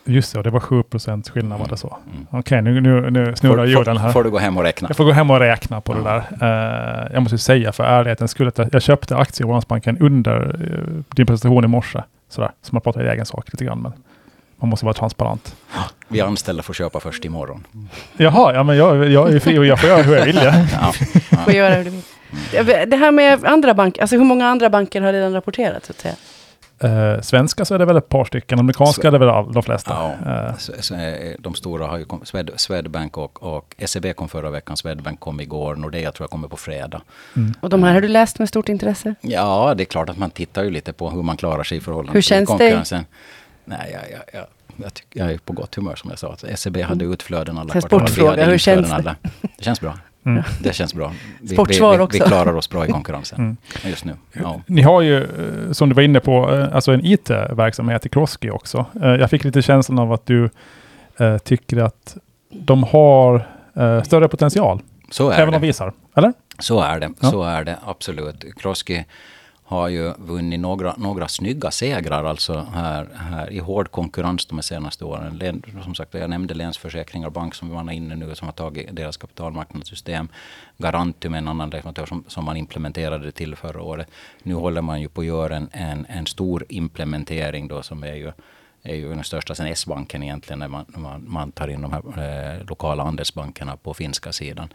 [0.07, 1.99] Just det, och det var 7 procents skillnad var det så.
[2.07, 2.27] Mm.
[2.31, 4.13] Okej, okay, nu, nu, nu snurrar jorden här.
[4.13, 4.89] Får du gå hem och räkna.
[4.89, 6.05] Jag får gå hem och räkna på mm.
[6.05, 7.07] det där.
[7.07, 11.03] Uh, jag måste säga för ärlighetens skull att jag köpte aktier i Ålandsbanken under uh,
[11.09, 12.03] din presentation i morse.
[12.29, 13.83] Sådär, så man pratar i egen sak lite grann.
[13.83, 13.93] Men
[14.57, 15.57] man måste vara transparent.
[16.09, 17.67] Vi anställda får köpa först imorgon.
[18.17, 20.41] Jaha, ja men jag, jag är fri och jag får göra hur jag vill.
[20.43, 20.53] Ja.
[21.31, 21.39] ja.
[21.39, 22.03] Får göra hur du vill.
[22.91, 25.85] Det här med andra banker, alltså hur många andra banker har redan rapporterat?
[25.85, 26.15] Så att säga?
[26.79, 29.53] Eh, svenska så är det väl ett par stycken, amerikanska Sve är det väl all,
[29.53, 30.15] de flesta.
[30.25, 31.35] Ja, eh.
[31.39, 35.41] de stora har ju kommit, Swed, Swedbank och, och SEB kom förra veckan, Swedbank kom
[35.41, 37.03] igår, Nordea tror jag kommer på fredag.
[37.37, 37.55] Mm.
[37.61, 39.15] Och de här har du läst med stort intresse?
[39.21, 41.81] Ja, det är klart att man tittar ju lite på hur man klarar sig i
[41.81, 42.99] förhållande hur känns till konkurrensen.
[42.99, 43.07] Det?
[43.65, 44.47] Nej, jag, jag, jag,
[44.85, 46.37] jag, tycker, jag är på gott humör som jag sa.
[46.57, 47.13] SEB hade mm.
[47.13, 48.01] utflöden alla kvartal.
[48.01, 48.95] Sportfråga, hur känns det?
[48.95, 49.17] Alla.
[49.57, 49.99] Det känns bra.
[50.27, 50.43] Mm.
[50.63, 51.13] Det känns bra.
[51.41, 53.57] Vi, vi, vi, vi, klarar oss bra i konkurrensen mm.
[53.85, 54.13] just nu.
[54.33, 54.61] Ja.
[54.67, 58.51] Ni har ju, eh, som du var inne på, eh, alltså en IT-verksamhet i Kroski
[58.51, 58.87] också.
[59.03, 60.51] Eh, jag fick lite känslan av att du
[61.45, 62.17] tycker att
[62.51, 63.47] de har
[64.05, 64.81] större potential.
[65.11, 65.59] Så är även det.
[65.59, 66.33] de visar, eller?
[66.59, 67.31] Så är det, ja.
[67.31, 68.45] så är det absolut.
[68.57, 69.05] Kroski
[69.69, 75.05] har ju vunnit några, några snygga segrar alltså här, här i hård konkurrens de senaste
[75.05, 75.63] åren.
[75.85, 79.17] Som sagt, jag nämnde Länsförsäkringar Bank som man är inne nu som har tagit deras
[79.17, 80.29] kapitalmarknadssystem.
[80.79, 84.09] Garantium en annan leverantör som, som man implementerade till förra året.
[84.43, 88.15] Nu håller man ju på att göra en, en, en stor implementering då som är
[88.15, 88.33] ju
[88.83, 92.03] är ju den största sen S-banken egentligen när man, man, man tar in de här
[92.59, 94.69] eh, lokala andelsbankerna på finska sidan.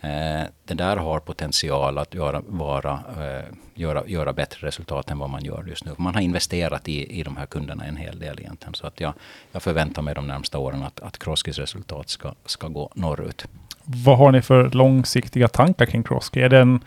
[0.00, 5.30] Eh, det där har potential att göra, vara, eh, göra, göra bättre resultat än vad
[5.30, 5.92] man gör just nu.
[5.96, 8.74] Man har investerat i, i de här kunderna en hel del egentligen.
[8.74, 9.12] Så att jag,
[9.52, 13.46] jag förväntar mig de närmsta åren att, att Crosskys resultat ska, ska gå norrut.
[13.84, 16.40] Vad har ni för långsiktiga tankar kring Crossky?
[16.40, 16.80] Är det en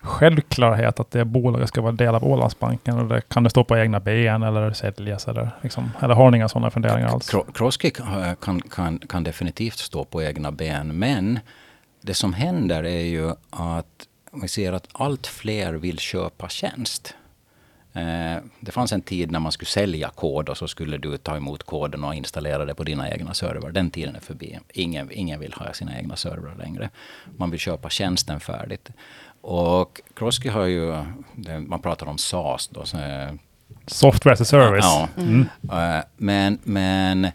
[0.00, 2.98] självklarhet att det bolaget ska vara del av Ålandsbanken?
[2.98, 5.28] Eller kan det stå på egna ben eller säljas?
[5.28, 7.32] Eller, liksom, eller har ni inga sådana funderingar alls?
[7.54, 11.38] Crosskey kan, kan, kan definitivt stå på egna ben, men
[12.06, 17.14] det som händer är ju att vi ser att allt fler vill köpa tjänst.
[17.92, 21.36] Eh, det fanns en tid när man skulle sälja kod och så skulle du ta
[21.36, 23.70] emot koden och installera det på dina egna servrar.
[23.70, 24.58] Den tiden är förbi.
[24.72, 26.90] Ingen, ingen vill ha sina egna servrar längre.
[27.36, 28.90] Man vill köpa tjänsten färdigt.
[29.40, 31.04] Och Crosky har ju,
[31.66, 32.84] man pratar om SaaS då.
[32.84, 32.98] Så,
[33.86, 34.84] Software as a service.
[34.84, 35.46] Ja, mm.
[35.72, 37.28] Eh, men, men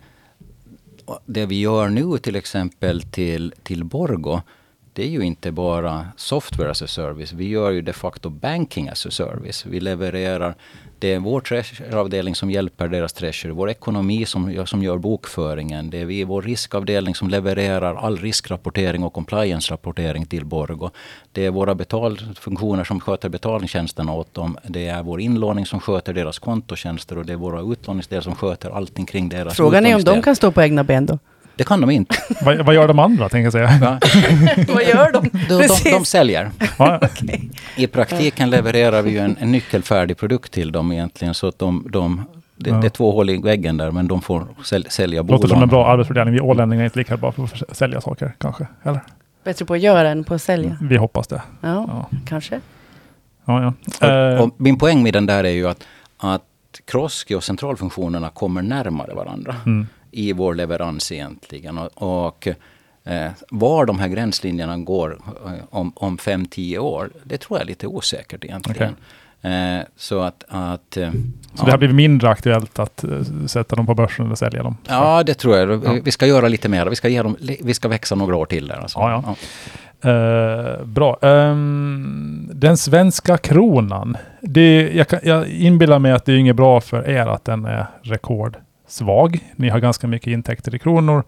[1.25, 4.41] det vi gör nu till exempel till, till Borgo
[4.99, 7.33] det är ju inte bara software as a service.
[7.33, 9.65] Vi gör ju de facto banking as a service.
[9.65, 10.55] Vi levererar,
[10.99, 13.53] det är vår treasureavdelning som hjälper deras treasury.
[13.53, 15.89] Vår ekonomi som, som gör bokföringen.
[15.89, 20.89] Det är vi, vår riskavdelning som levererar all riskrapportering och compliance-rapportering till Borgo.
[21.31, 24.57] Det är våra betalfunktioner som sköter betalningstjänsterna åt dem.
[24.67, 28.69] Det är vår inlåning som sköter deras kontotjänster och det är våra utlåningsdelar som sköter
[28.69, 31.19] allting kring deras Frågan är om de kan stå på egna ben då?
[31.59, 32.15] Det kan de inte.
[32.41, 33.99] vad, vad gör de andra, tänker jag säga?
[34.73, 35.29] vad gör de?
[35.49, 36.51] De, de, de säljer.
[36.77, 37.49] okay.
[37.75, 41.33] I praktiken levererar vi ju en, en nyckelfärdig produkt till dem egentligen.
[41.33, 42.75] Så att de, de det, ja.
[42.75, 45.37] det, är två hål i väggen där, men de får säl, sälja bolag.
[45.37, 46.33] Låter som en bra arbetsfördelning.
[46.33, 48.67] Vi ålänningar är inte lika bra på att sälja saker, kanske?
[48.83, 48.99] Eller?
[49.43, 50.77] Bättre på att göra än på att sälja?
[50.81, 51.41] Vi hoppas det.
[51.61, 52.09] Ja, ja.
[52.25, 52.59] kanske.
[53.45, 53.73] Ja, ja.
[54.01, 54.49] Och, och, eh.
[54.57, 55.83] min poäng med den där är ju att,
[56.17, 56.43] att
[56.85, 59.55] Kroski och centralfunktionerna kommer närmare varandra.
[59.65, 61.77] Mm i vår leverans egentligen.
[61.77, 61.89] Och,
[62.27, 62.47] och
[63.03, 67.63] eh, var de här gränslinjerna går eh, om, om fem, tio år, det tror jag
[67.63, 68.91] är lite osäkert egentligen.
[68.91, 68.95] Okay.
[69.41, 70.43] Eh, så att...
[70.47, 71.17] att eh, så
[71.57, 71.65] ja.
[71.65, 74.77] det har blivit mindre aktuellt att uh, sätta dem på börsen eller sälja dem?
[74.83, 74.93] Så.
[74.93, 75.85] Ja, det tror jag.
[75.85, 75.97] Ja.
[76.03, 76.85] Vi ska göra lite mer.
[76.85, 78.75] Vi ska, ge dem, vi ska växa några år till där.
[78.75, 78.99] Alltså.
[78.99, 79.35] Ja, ja.
[80.05, 81.17] Uh, bra.
[81.21, 84.17] Um, den svenska kronan.
[84.41, 87.85] Det, jag, jag inbillar mig att det är inget bra för er att den är
[88.01, 88.57] rekord
[88.89, 89.39] svag.
[89.55, 91.23] Ni har ganska mycket intäkter i kronor.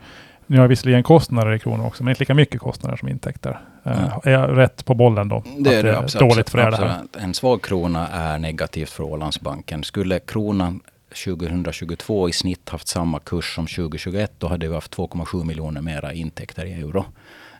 [0.48, 3.60] ni har visserligen kostnader i kronor också, men inte lika mycket kostnader som intäkter.
[3.84, 4.00] Mm.
[4.24, 5.44] Är jag rätt på bollen då?
[5.60, 7.00] Det är det, absolut, dåligt för er det här?
[7.20, 9.84] En svag krona är negativt för Ålandsbanken.
[9.84, 10.80] Skulle kronan
[11.26, 16.14] 2022 i snitt haft samma kurs som 2021, då hade vi haft 2,7 miljoner mera
[16.14, 17.06] intäkter i euro.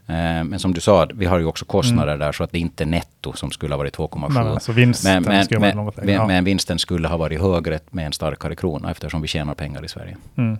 [0.06, 2.18] Eh, men som du sa, vi har ju också kostnader mm.
[2.18, 4.52] där så att det är inte netto som skulle ha varit 2,7.
[4.52, 8.56] Alltså vinsten men, men, men, men, men, vinsten skulle ha varit högre med en starkare
[8.56, 10.16] krona eftersom vi tjänar pengar i Sverige.
[10.36, 10.58] Mm.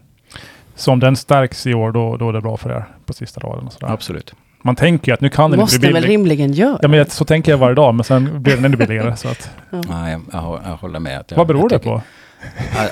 [0.75, 3.41] Så om den stärks i år, då, då är det bra för er på sista
[3.41, 3.67] raden?
[3.67, 3.93] Och sådär.
[3.93, 4.35] Absolut.
[4.63, 6.01] Man tänker ju att nu kan den Måste bli billig.
[6.01, 6.79] väl rimligen göra?
[6.83, 9.17] Ja, men så tänker jag varje dag, men sen blir den ännu billigare.
[9.17, 9.51] så att.
[9.71, 9.83] Ja.
[9.89, 11.25] Nej, jag, jag, håller med.
[11.29, 12.03] Jag, Vad beror det på?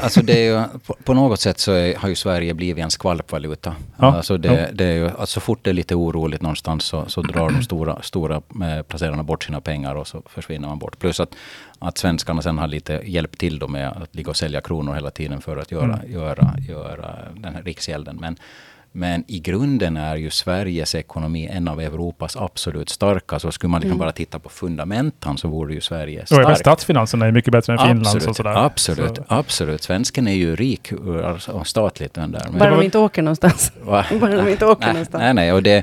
[0.02, 2.90] Alltså det är ju, på, på, något sätt så är, har ju Sverige blivit en
[2.90, 3.74] skvalpvaluta.
[3.96, 4.66] Ja, alltså det, ja.
[4.72, 7.62] det är ju, alltså så fort det är lite oroligt någonstans så, så drar de
[7.62, 10.98] stora, stora eh, placerarna bort sina pengar och så försvinner man bort.
[10.98, 11.34] Plus att,
[11.78, 15.10] att svenskarna sen har lite hjälpt till då med att ligga och sälja kronor hela
[15.10, 16.12] tiden för att göra, mm.
[16.12, 18.16] göra, göra den här riksgälden.
[18.16, 18.36] Men
[18.92, 23.48] men i grunden är ju Sveriges ekonomi en av Europas absolut starkaste.
[23.48, 23.98] Så skulle man liksom mm.
[23.98, 26.48] bara titta på fundamentan så vore ju Sverige stark.
[26.48, 28.64] Och statsfinanserna är mycket bättre än Finlands och sådär.
[28.64, 29.24] Absolut, så.
[29.28, 29.82] absolut.
[29.82, 30.92] Svensken är ju rik
[31.48, 32.46] och statligt den där.
[32.50, 33.72] Men bara de inte åker någonstans.
[34.20, 35.22] bara de inte åker nej, någonstans.
[35.22, 35.52] Nej, nej.
[35.52, 35.82] Och det,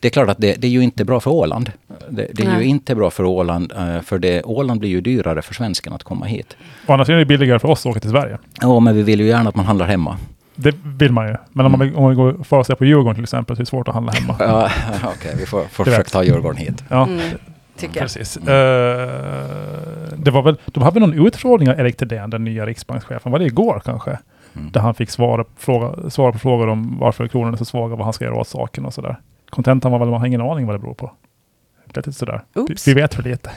[0.00, 1.72] det är klart att det, det är ju inte bra för Åland.
[2.08, 2.58] Det, det är nej.
[2.58, 6.02] ju inte bra för Åland, eh, för det, Åland blir ju dyrare för svensken att
[6.02, 6.56] komma hit.
[6.86, 8.38] Å andra sidan är det billigare för oss att åka till Sverige.
[8.60, 10.16] Ja, men vi vill ju gärna att man handlar hemma.
[10.56, 11.34] Det vill man ju.
[11.52, 13.68] Men om, man, om man går för sig på Djurgården till exempel så är det
[13.68, 14.36] svårt att handla hemma.
[14.38, 15.34] ja, Okej, okay.
[15.38, 16.84] vi får, får försöka ta Djurgården hit.
[16.88, 17.06] Ja.
[17.06, 17.20] Mm,
[17.76, 18.36] tycker Precis.
[18.36, 18.48] Mm.
[18.48, 19.08] Uh,
[20.16, 23.32] det var väl, de hade väl någon utfrågning av Erik Thedéen, den nya riksbankschefen.
[23.32, 24.18] Var det igår kanske?
[24.56, 24.70] Mm.
[24.72, 27.98] Där han fick svara, fråga, svara på frågor om varför kronan är så svag och
[27.98, 29.20] vad han ska göra åt saken och sådär.
[29.50, 31.12] Kontentan var väl att man har ingen aning vad det beror på.
[31.94, 32.44] Lite sådär.
[32.54, 32.88] Oops.
[32.88, 33.50] Vi, vet för lite.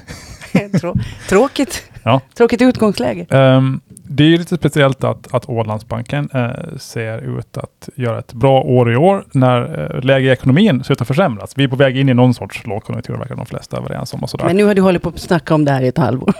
[1.29, 1.91] Tråkigt.
[2.03, 2.21] Ja.
[2.33, 3.25] Tråkigt utgångsläge.
[3.29, 3.81] Um,
[4.11, 8.93] det är lite speciellt att, att Ålandsbanken eh, ser ut att göra ett bra år
[8.93, 9.61] i år när
[9.95, 11.53] eh, läget i ekonomin ser ut att försämras.
[11.55, 14.23] Vi är på väg in i någon sorts lågkonjunktur, verkar de flesta överens om.
[14.23, 14.45] Och sådär.
[14.45, 16.33] Men nu har du hållit på att snacka om det här i ett halvår.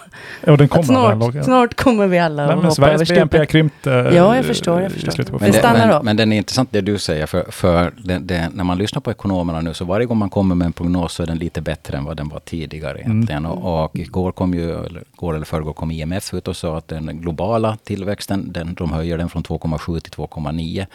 [0.45, 3.87] Ja, den kommer snart, snart kommer vi alla Nej, men Sveriges BNP har krympt.
[3.87, 4.81] Eh, ja, jag förstår.
[4.81, 5.39] Jag förstår.
[5.39, 8.63] Men, det, men, men den är intressant det du säger, för, för det, det, när
[8.63, 11.27] man lyssnar på ekonomerna nu, så varje gång man kommer med en prognos så är
[11.27, 13.11] den lite bättre än vad den var tidigare mm.
[13.11, 13.45] egentligen.
[13.45, 13.57] Mm.
[13.57, 16.87] Och, och igår kom ju, eller, går eller förrgår kom IMF ut och sa att
[16.87, 20.85] den globala tillväxten den, de höjer den från 2,7 till 2,9.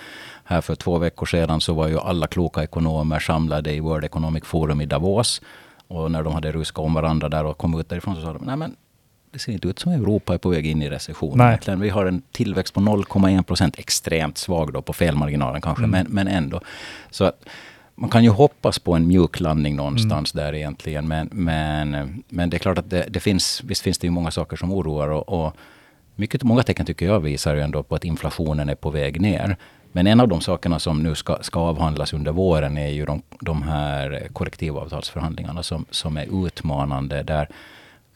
[0.44, 4.44] Här för två veckor sedan så var ju alla kloka ekonomer samlade i World Economic
[4.44, 5.40] Forum i Davos.
[5.88, 8.44] Och när de hade ruskat om varandra där och kom ut därifrån så sa de,
[8.44, 8.76] nej men
[9.30, 11.38] det ser inte ut som Europa är på väg in i recession.
[11.38, 11.58] Nej.
[11.76, 15.90] Vi har en tillväxt på 0,1 procent, extremt svag då på felmarginalen kanske, mm.
[15.90, 16.60] men, men ändå.
[17.10, 17.44] Så att,
[17.94, 20.44] man kan ju hoppas på en mjuk landning någonstans mm.
[20.44, 21.08] där egentligen.
[21.08, 24.30] Men, men, men det är klart att det, det, finns, visst finns det ju många
[24.30, 25.08] saker som oroar.
[25.08, 25.56] Och, och
[26.16, 29.56] mycket, många tecken tycker jag visar ju ändå på att inflationen är på väg ner.
[29.92, 33.22] Men en av de sakerna som nu ska, ska avhandlas under våren är ju de,
[33.40, 37.22] de här kollektivavtalsförhandlingarna som, som är utmanande.
[37.22, 37.48] Där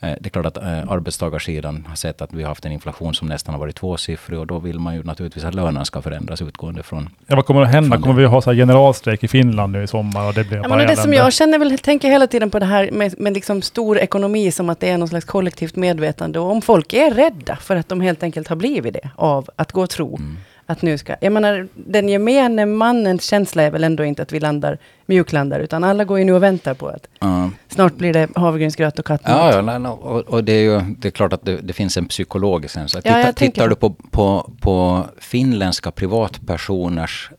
[0.00, 3.28] det är klart att eh, arbetstagarsidan har sett att vi har haft en inflation som
[3.28, 6.82] nästan har varit tvåsiffrig och då vill man ju naturligtvis att lönen ska förändras utgående
[6.82, 7.08] från...
[7.26, 7.98] Ja, vad kommer att hända?
[7.98, 10.28] Kommer vi att ha så generalstrejk i Finland nu i sommar?
[10.28, 12.66] Och det blir ja, men det som jag känner väl, tänker hela tiden på det
[12.66, 16.38] här med, med liksom stor ekonomi som att det är någon slags kollektivt medvetande.
[16.38, 19.72] Och om folk är rädda för att de helt enkelt har blivit det av att
[19.72, 20.37] gå och tro mm
[20.70, 21.16] att nu ska...
[21.20, 25.85] Jag menar, den gemene mannens känsla är väl ändå inte att vi landar, mjuklandar, utan
[25.85, 27.50] alla går ju nu och väntar på att mm.
[27.68, 29.37] snart blir det havregrynsgröt och kattmat.
[29.37, 31.72] Ja, ja nej, nej, och, och, det är ju det är klart att det, det
[31.72, 32.94] finns en psykologisk sens.
[32.94, 37.31] Ja, titta, tittar du på, på, på finländska privatpersoners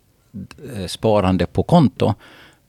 [0.78, 2.14] eh, sparande på konto,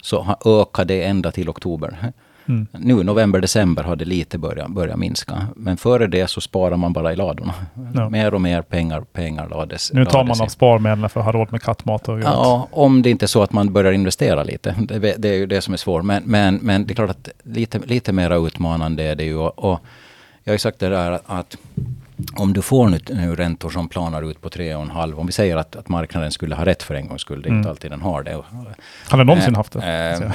[0.03, 2.12] så ökat det ända till oktober.
[2.51, 2.67] Mm.
[2.73, 5.47] Nu november, december har det lite börjat, börjat minska.
[5.57, 7.55] Men före det så sparar man bara i ladorna.
[7.95, 8.09] Ja.
[8.09, 9.93] Mer och mer pengar, pengar lades.
[9.93, 13.11] Nu tar man av sparmedlen för att ha råd med kattmat och Ja, om det
[13.11, 14.75] inte är så att man börjar investera lite.
[14.79, 16.05] Det, det är ju det som är svårt.
[16.05, 19.37] Men, men, men det är klart att lite, lite mer utmanande är det ju.
[19.37, 19.81] Och
[20.45, 21.57] jag har ju sagt det där att
[22.37, 25.77] om du får nu, nu räntor som planar ut på 3,5, om vi säger att,
[25.77, 27.59] att marknaden skulle ha rätt för en gångs skull, det är mm.
[27.59, 28.43] inte alltid den har det.
[29.09, 29.79] Har den någonsin äh, haft det?
[29.79, 30.33] Äh,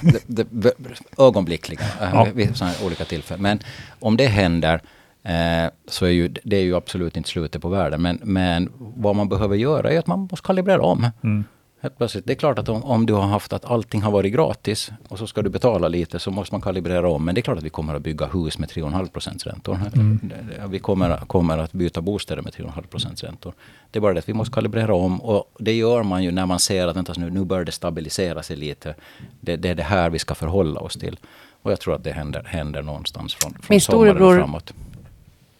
[0.26, 0.72] det, det
[1.18, 2.26] ögonblickligen, ja.
[2.34, 3.42] vid olika tillfällen.
[3.42, 3.58] Men
[4.00, 4.82] om det händer,
[5.22, 8.02] eh, så är ju, det är ju absolut inte slutet på världen.
[8.02, 11.10] Men, men vad man behöver göra är att man måste kalibrera om.
[11.22, 11.44] Mm.
[11.82, 12.26] Helt plötsligt.
[12.26, 15.18] Det är klart att om, om, du har haft att allting har varit gratis och
[15.18, 17.24] så ska du betala lite så måste man kalibrera om.
[17.24, 19.80] Men det är klart att vi kommer att bygga hus med 3,5 procents räntor.
[19.94, 20.20] Mm.
[20.68, 23.52] Vi kommer, kommer att byta bostäder med 3,5 procents räntor.
[23.90, 26.46] Det är bara det att vi måste kalibrera om och det gör man ju när
[26.46, 28.94] man ser att vänta, nu, nu börjar det stabilisera sig lite.
[29.40, 31.18] Det, det, är det här vi ska förhålla oss till.
[31.62, 34.72] Och jag tror att det händer, händer någonstans från, från Min storebror, framåt.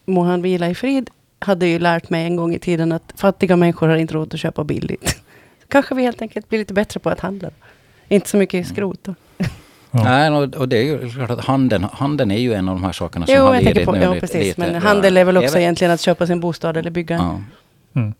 [0.05, 1.09] må han vila i frid,
[1.39, 4.39] hade ju lärt mig en gång i tiden att fattiga människor har inte råd att
[4.39, 5.23] köpa billigt
[5.73, 7.49] kanske vi helt enkelt blir lite bättre på att handla.
[8.07, 9.15] Inte så mycket skrot då.
[9.91, 10.03] Ja.
[10.03, 12.91] Nej, och, det är ju klart att handeln, handeln är ju en av de här
[12.91, 14.57] sakerna som Jo, har tänker på, nu ja lite- precis.
[14.57, 14.71] lite.
[14.71, 17.15] Men handel är väl också Även- egentligen att köpa sin bostad eller bygga.
[17.15, 17.41] Ja.
[17.95, 18.13] Mm.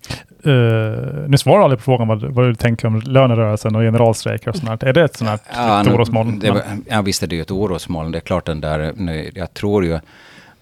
[0.48, 4.56] Uh, ni svarar aldrig på frågan vad, vad du tänker om lönerörelsen och generalstrejker och
[4.56, 4.84] sånt.
[4.84, 6.40] Är det ett sånt här Ja, ett nu- orosmoln?
[6.40, 8.12] det Ja, visst är det ju ett orosmoln.
[8.12, 10.00] Det är klart den där, nu, jag tror ju,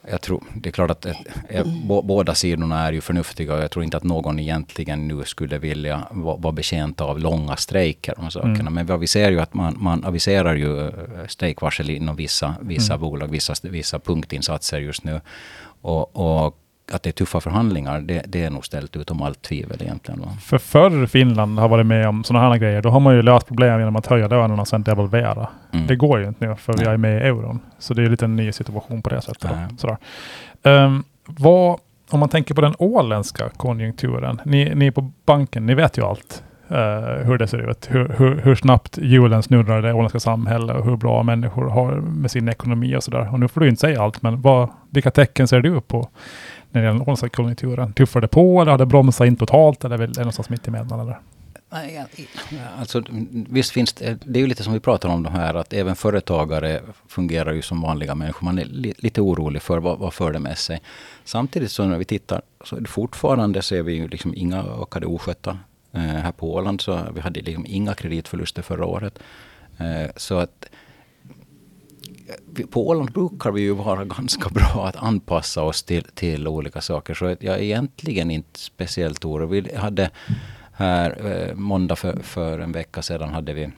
[0.10, 1.16] jag tror, det är klart att eh,
[1.50, 5.24] eh, bå- båda sidorna är ju förnuftiga och jag tror inte att någon egentligen nu
[5.26, 8.20] skulle vilja vara, vara betjänt av långa strejker.
[8.26, 8.60] Och sakerna.
[8.60, 8.74] Mm.
[8.74, 10.94] Men vad vi ser ju att man, man aviserar ju eh,
[11.28, 13.02] strejkvarsel inom vissa, vissa Mm.
[13.02, 15.22] bolag, vissa, vissa punktinsatser just nu.
[15.82, 16.58] Och, och
[16.94, 20.22] att det är tuffa förhandlingar, det, det är nog ställt utom allt tvivel egentligen.
[20.22, 20.28] Va?
[20.42, 23.48] För förr Finland har varit med om sådana här grejer, då har man ju löst
[23.48, 25.50] problem genom att höja lönerna och sen devalvera.
[25.74, 25.88] Mm.
[25.88, 27.60] Det går ju inte nu för vi är med i euron.
[27.80, 29.52] Så det är lite en ny situation på det sättet.
[29.78, 29.98] Sådär.
[30.64, 31.80] Ehm, vad,
[32.10, 34.42] om man tänker på den åländska konjunkturen.
[34.46, 36.44] Ni, ni på banken, ni vet ju allt.
[36.72, 37.88] Eh, hur det ser ut.
[37.90, 41.92] Hur, hur, hur snabbt hjulen snurrar i det åländska samhället och hur bra människor har
[41.96, 43.34] med sin ekonomi och sådär.
[43.34, 46.10] Och nu får du inte säga allt, men vad, vilka tecken ser du på
[46.72, 47.94] när det gäller den åländska konjunkturen?
[47.94, 51.00] Tuffar det på eller har det bromsat in totalt eller är det någonstans mitt emellan?
[51.00, 51.18] Eller?
[52.80, 53.04] Alltså,
[53.50, 55.96] visst finns det, det är ju lite som vi pratar om det här att även
[55.96, 58.46] företagare fungerar ju som vanliga människor.
[58.46, 60.82] Man är li, lite orolig för vad, vad för det med sig.
[61.24, 65.06] Samtidigt så när vi tittar så är det fortfarande ser vi ju liksom inga ökade
[65.06, 65.58] oskötta.
[65.94, 69.20] Eh, här på Åland så vi hade liksom inga kreditförluster förra året.
[69.78, 70.66] Eh, så att
[72.58, 76.82] eh, på Åland brukar vi ju vara ganska bra att anpassa oss till, till olika
[76.82, 77.14] saker.
[77.14, 79.64] Så jag är egentligen inte speciellt orolig.
[79.64, 80.10] Vi hade
[80.74, 83.72] här eh, måndag för, för en vecka sedan hade vi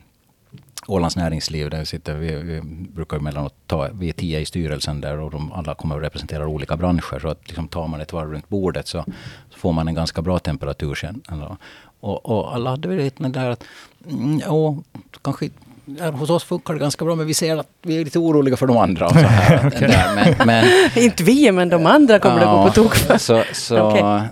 [0.87, 2.15] Ålands näringsliv där vi sitter.
[2.15, 2.61] Vi, vi
[2.93, 6.47] brukar emellanåt ta, vi är tio i styrelsen där och de alla kommer att representera
[6.47, 7.19] olika branscher.
[7.19, 9.05] Så att liksom tar man ett varv runt bordet så,
[9.49, 11.21] så får man en ganska bra temperatur sen.
[11.31, 11.57] Eller-
[12.03, 13.63] och, och alla hade väl lite där att,
[14.09, 14.77] mm, ja,
[15.21, 15.49] kanske
[15.85, 18.57] ja, hos oss funkar det ganska bra men vi ser att vi är lite oroliga
[18.57, 19.09] för de andra.
[19.09, 19.87] Så här, Okej.
[19.87, 20.15] där.
[20.15, 20.65] men, men,
[21.03, 23.17] Inte vi, men de andra kommer det gå på tok för.
[23.17, 24.29] Så, så Okej.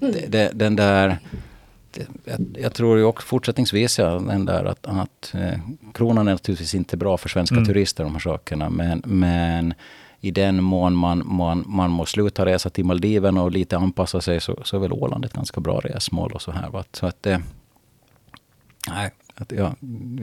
[0.00, 1.18] det, det, den där...
[1.90, 5.58] Det, jag, jag tror ju också fortsättningsvis ja, den där att, att eh,
[5.94, 7.66] kronan är naturligtvis inte bra för svenska Mm.
[7.66, 8.70] turister, de här sakerna.
[8.70, 9.74] Men, men
[10.24, 14.40] i den mån man, man, man måste sluta resa till Maldiven och lite anpassa sig
[14.40, 16.70] så, så är väl Åland ett ganska bra resmål och så här.
[16.70, 16.84] Va?
[16.92, 17.42] Så att det...
[18.88, 19.74] Nej, att jag,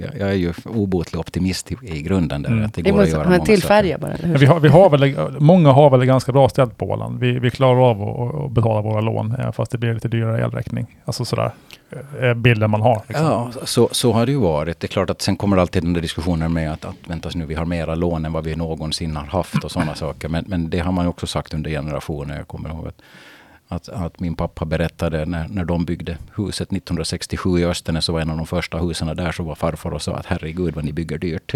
[0.02, 2.52] jag, jag är ju obotlig optimist i, i grunden där.
[2.52, 2.66] Mm.
[2.66, 4.16] Att det går att måste göra ha en många till färja bara?
[4.24, 7.20] Vi har, vi har väl, många har väl det ganska bra ställt på Åland.
[7.20, 10.46] Vi, vi klarar av att, att betala våra lån, eh, fast det blir lite dyrare
[10.46, 10.98] elräkning.
[11.06, 11.52] Alltså sådär,
[12.22, 13.02] eh, bilden man har.
[13.08, 13.26] Liksom.
[13.26, 14.80] Ja, så, så har det ju varit.
[14.80, 17.46] Det är klart att sen kommer alltid den där diskussionen med att, att vänta nu,
[17.46, 20.30] vi har mera lån än vad vi någonsin har haft och sådana saker.
[20.30, 22.38] Men, men det har man ju också sagt under generationer.
[22.38, 23.02] Jag kommer ihåg att,
[23.72, 28.20] att, att min pappa berättade när, när de byggde huset 1967 i Östernäs så var
[28.22, 30.94] en av de första husen där så var farfar och sa att herregud vad ni
[30.94, 31.54] bygger dyrt.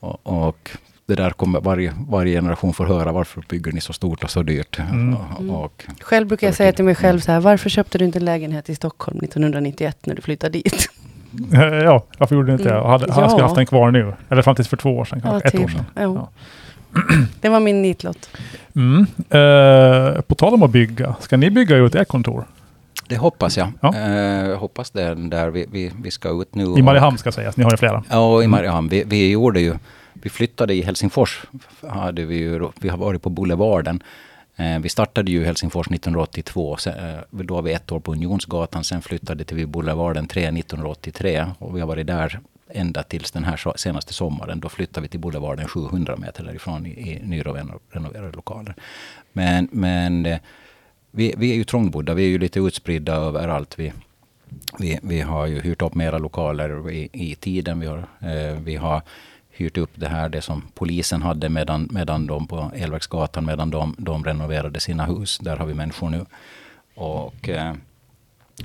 [0.00, 0.70] Och, och
[1.06, 4.42] det där kommer varje, varje generation får höra varför bygger ni så stort och så
[4.42, 4.78] dyrt.
[4.78, 5.16] Mm.
[5.16, 8.18] Och, och, Själv brukar jag säga till mig själv så här, varför köpte du inte
[8.18, 10.90] en lägenhet i Stockholm 1991 när du flyttade dit?
[11.52, 12.70] Eh, Ja, varför gjorde du inte det?
[12.70, 12.82] Mm.
[12.82, 13.28] Och Hade, hade Ja.
[13.28, 14.14] skulle haft den kvar nu.
[14.28, 15.48] Eller fram tills för två år sedan Ja, kanske.
[15.48, 15.64] Ett typ.
[15.64, 15.84] år sedan.
[15.94, 16.28] Ja.
[17.40, 18.30] Det var min nitlott.
[18.76, 19.06] Mm.
[19.30, 22.44] Eh, på tal om att bygga, ska ni bygga ut ert kontor?
[23.08, 23.72] det hoppas jag.
[23.80, 23.94] Ja.
[23.96, 26.62] Eh, jag hoppas det är där vi, vi, vi ska ut nu.
[26.62, 28.04] I och- Mariehamn ska sägas, ni har ju flera.
[28.10, 28.50] Ja, och i Mm.
[28.50, 28.88] Mariehamn.
[28.88, 29.74] Vi, vi gjorde ju,
[30.12, 31.42] vi flyttade i Helsingfors.
[31.88, 34.02] Hade vi, ju, vi har varit på Boulevarden.
[34.56, 36.76] Eh, vi startade ju i Helsingfors 1982.
[36.76, 38.84] Sen, eh, då var vi ett år på Unionsgatan.
[38.84, 41.46] Sen flyttade till vi Boulevarden 3 1983.
[41.58, 42.40] Och vi har varit där
[42.70, 44.60] ända tills den här senaste sommaren.
[44.60, 48.74] Då flyttade vi till Boulevarden 700 meter därifrån i, i nyrenoverade lokaler.
[49.32, 50.38] Men, men eh,
[51.10, 52.14] vi, vi är ju trångbodda.
[52.14, 53.78] Vi är ju lite utspridda överallt.
[53.78, 53.92] Vi,
[54.78, 57.80] vi, vi har ju hyrt upp mera lokaler i, i tiden.
[57.80, 59.02] Vi har, eh, vi har
[59.50, 63.94] hyrt upp det här, det som polisen hade medan, medan de på Elverksgatan, medan de,
[63.98, 65.38] de renoverade sina hus.
[65.38, 66.24] Där har vi människor nu.
[66.94, 67.74] Och eh,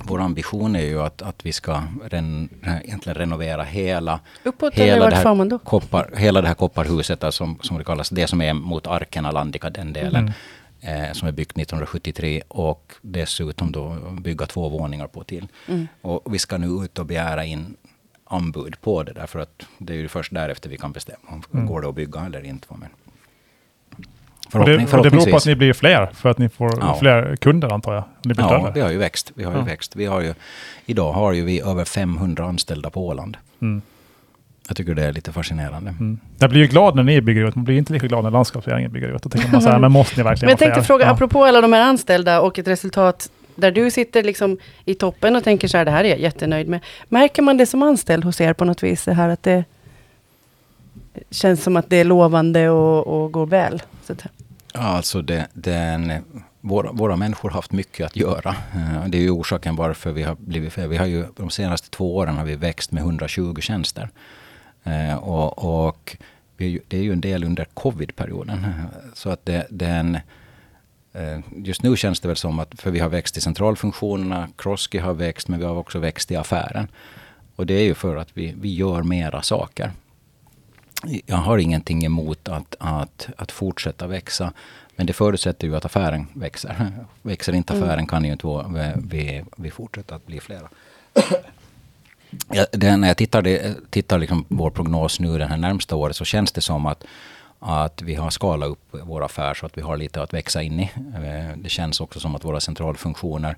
[0.03, 2.49] vår ambition är ju att, att vi ska ren,
[2.83, 7.77] egentligen renovera hela, Uppåt hela, det här koppar, hela det här kopparhuset, där som, som
[7.77, 10.15] det kallas, det som är mot Arkena Landica, den delen.
[10.15, 10.33] Mm.
[10.85, 15.47] Eh, som är byggt 1973 och dessutom då bygga två våningar på till.
[15.67, 15.87] Mm.
[16.01, 17.75] Och vi ska nu ut och begära in
[18.25, 21.43] anbud på det där för att det är ju först därefter vi kan bestämma om
[21.53, 21.65] Mm.
[21.65, 22.67] går det att bygga eller inte.
[22.69, 22.89] Men
[24.53, 26.97] Och det, och det beror på att ni blir fler, för att ni får Ja.
[26.99, 28.03] fler kunder antar jag.
[28.25, 28.71] Ni blir Ja, större.
[28.73, 29.31] vi har ju växt.
[29.35, 29.63] Vi har ju Ja.
[29.63, 29.95] växt.
[29.95, 30.33] Vi har ju,
[30.85, 33.37] idag har ju vi över 500 anställda på Åland.
[33.61, 33.81] Mm.
[34.67, 35.89] Jag tycker det är lite fascinerande.
[35.89, 36.19] Mm.
[36.39, 38.91] Jag blir ju glad när ni bygger ut, man blir inte lika glad när landskapsregeringen
[38.91, 39.23] bygger ut.
[39.23, 40.83] Då tänker man så här, men måste ni verkligen Men jag tänkte fler?
[40.87, 41.11] fråga, Ja.
[41.11, 45.43] apropå alla de här anställda och ett resultat där du sitter liksom i toppen och
[45.43, 46.79] tänker så här, det här är jag jättenöjd med.
[47.09, 49.63] Märker man det som anställd hos er på något vis, det här att det
[51.29, 53.81] känns som att det är lovande och, och går väl?
[54.03, 54.25] Så att,
[54.73, 56.11] Ja, alltså det, den,
[56.61, 58.55] våra, våra människor har haft mycket att göra.
[58.75, 60.87] Eh, det är ju orsaken varför vi har blivit fler.
[60.87, 64.09] Vi har ju de senaste två åren har vi växt med 120 tjänster.
[64.83, 66.17] Eh, och, och
[66.57, 68.73] det är ju en del under covid-perioden.
[69.13, 70.15] Så att det, den,
[71.13, 74.97] eh, just nu känns det väl som att, för vi har växt i centralfunktionerna, Kroski
[74.97, 76.87] har växt, men vi har också växt i affären.
[77.55, 79.91] Och det är ju för att vi, vi gör mera saker.
[81.25, 84.53] Jag har ingenting emot att, att, att fortsätta växa.
[84.95, 86.91] Men det förutsätter ju att affären växer.
[87.21, 90.69] Växer inte affären kan ju inte vi, vi, vi fortsätter att bli flera.
[92.51, 96.15] Ja, det, när jag tittar, det, tittar liksom vår prognos nu det här närmsta året
[96.15, 97.03] så känns det som att,
[97.59, 100.79] att vi har skalat upp vår affär så att vi har lite att växa in
[100.79, 100.91] i.
[101.15, 103.55] Eh, Det känns också som att våra centralfunktioner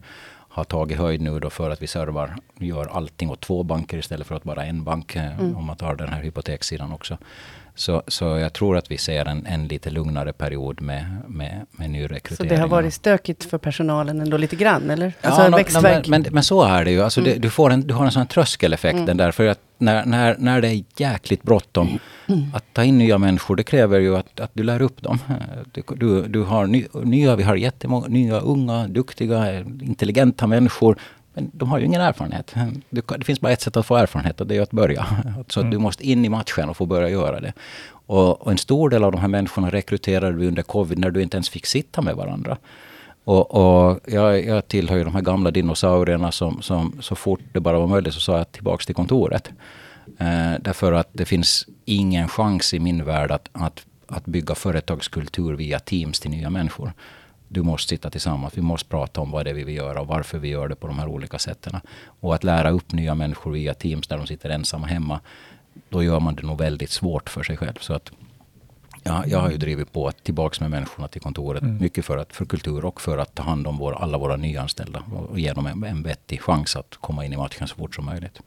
[0.55, 4.27] har tagit höjd nu då för att vi servar, gör allting åt två banker istället
[4.27, 5.15] för att bara en bank.
[5.15, 7.17] eh, Om man tar den här hypotekssidan också.
[7.77, 11.85] Så, så jag tror att vi ser en, en lite lugnare period med, med, med
[11.85, 12.49] så nyrekrytering.
[12.49, 15.13] det har varit stökigt för personalen ändå lite grann, eller?
[15.21, 15.95] Alltså Ja, växtvägg.
[15.95, 17.01] nå, men, men, men så är det ju.
[17.01, 19.17] Alltså det, du, får en, du har en sån tröskeleffekt Mm.
[19.17, 19.31] där.
[19.31, 21.99] För att när, när, när det är jäkligt bråttom
[22.53, 25.19] att ta in nya människor, det kräver ju att, att du lär upp dem.
[25.71, 30.97] Du, du, du har ny, nya, vi har jättemånga nya, unga, duktiga, intelligenta människor.
[31.35, 32.55] Men de har ju ingen erfarenhet.
[32.89, 35.07] Du, det finns bara ett sätt att få erfarenhet och det är att börja.
[35.47, 37.53] Så att du måste in i matchen och få börja göra det.
[38.07, 41.21] Och, och en stor del av de här människorna rekryterade vi under covid när du
[41.21, 42.57] inte ens fick sitta med varandra.
[43.23, 47.59] Och, och jag, jag tillhör ju de här gamla dinosaurierna som, som så fort det
[47.59, 49.49] bara var möjligt så sa jag tillbaks till kontoret.
[50.19, 55.53] Eh, därför att det finns ingen chans i min värld att, att, att bygga företagskultur
[55.53, 56.93] via Teams till nya människor.
[57.55, 58.57] Du måste sitta tillsammans.
[58.57, 60.75] Vi måste prata om vad det är vi vill göra och varför vi gör det
[60.75, 61.79] på de här olika sätten.
[62.19, 65.19] Och att lära upp nya människor via Teams där de sitter ensamma hemma.
[65.89, 67.77] Då gör man det nog väldigt svårt för sig själv.
[67.79, 68.11] Så att
[69.03, 71.63] Ja, jag har ju drivit på att tillbaks med människorna till kontoret.
[71.63, 75.03] Mycket för, att, för kultur och för att ta hand om vår, alla våra nyanställda.
[75.15, 77.95] Och, och ge dem en, en vettig chans att komma in i matchen så fort
[77.95, 78.41] som möjligt.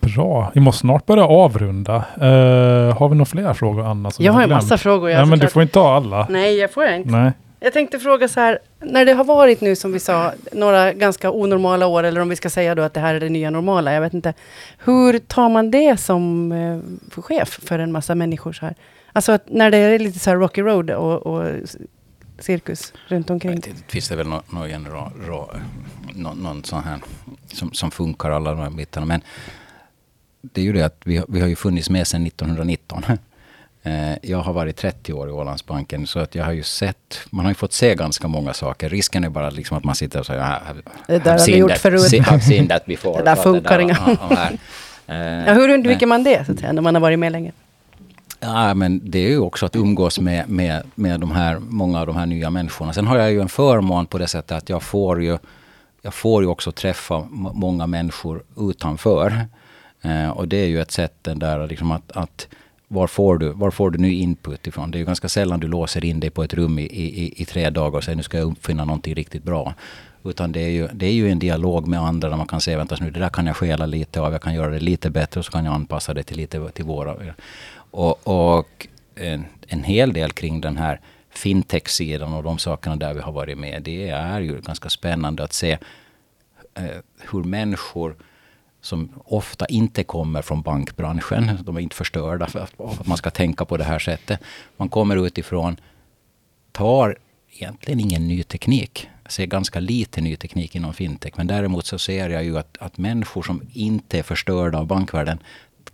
[0.00, 0.50] Bra.
[0.54, 1.96] Vi måste snart börja avrunda.
[1.96, 4.10] Eh, har vi några fler frågor, Anna?
[4.10, 5.10] som jag har en massa frågor.
[5.10, 6.26] Jag Ja, men du får inte ta alla.
[6.30, 7.10] Nej, jag får inte.
[7.10, 7.32] Nej.
[7.64, 11.30] Jag tänkte fråga så här, när det har varit nu som vi sa, några ganska
[11.30, 13.92] onormala år, eller om vi ska säga då att det här är det nya normala,
[13.92, 14.34] jag vet inte.
[14.78, 18.74] Hur tar man det som eh, chef för en massa människor så här?
[19.12, 21.52] Alltså att när det är lite så här rocky road och, och
[22.38, 23.60] cirkus runt omkring.
[23.60, 25.12] Det finns det väl någon, någon, general,
[26.14, 26.98] någon, någon sån här
[27.46, 29.06] som, som funkar alla de här bitarna.
[29.06, 29.20] Men
[30.40, 33.02] det är ju det att vi, vi har ju funnits med sedan 1919.
[33.86, 37.44] Eh, Jag har varit 30 år i Ålandsbanken så att jag har ju sett, man
[37.44, 38.88] har ju fått se ganska många saker.
[38.88, 41.56] Risken är bara liksom att man sitter och säger "Ah, have- Det där har vi
[41.56, 43.18] gjort that- förut." have seen that before.
[43.18, 43.98] Det där funkar inga.
[44.30, 44.48] ja.
[45.14, 47.52] Eh, hur undviker men- man det, så att säga, när man har varit med länge?
[48.40, 52.06] Ja, men det är ju också att umgås med, med, med de här, många av
[52.06, 52.92] de här nya människorna.
[52.92, 55.38] Sen har jag ju en förmån på det sättet att jag får ju,
[56.02, 59.46] jag får ju också träffa många människor utanför.
[60.02, 62.48] Eh, och det är ju ett sätt den där liksom att, att
[62.94, 64.90] var får, du, var får du ny input ifrån?
[64.90, 67.44] Det är ju ganska sällan du låser in dig på ett rum i, i, i
[67.44, 69.74] tre dagar och säger nu ska jag uppfinna någonting riktigt bra.
[70.24, 72.76] Utan det är, ju, det är ju en dialog med andra där man kan säga
[72.76, 75.38] vänta nu, det där kan jag stjäla lite av, jag kan göra det lite bättre
[75.38, 77.16] och så kan jag anpassa det till lite till våra.
[77.76, 83.20] Och, och en, en hel del kring den här fintech-sidan och de sakerna där vi
[83.20, 83.82] har varit med.
[83.82, 85.78] Det är ju ganska spännande att se
[86.74, 86.84] eh,
[87.30, 88.16] hur människor
[88.84, 93.64] som ofta inte kommer från bankbranschen, de är inte förstörda för att, man ska tänka
[93.64, 94.40] på det här sättet.
[94.76, 95.76] Man kommer utifrån,
[96.72, 97.18] tar
[97.50, 99.08] egentligen ingen ny teknik.
[99.22, 101.32] Jag ser ganska lite ny teknik inom fintech.
[101.36, 105.38] Men däremot så ser jag ju att, att människor som inte är förstörda av bankvärlden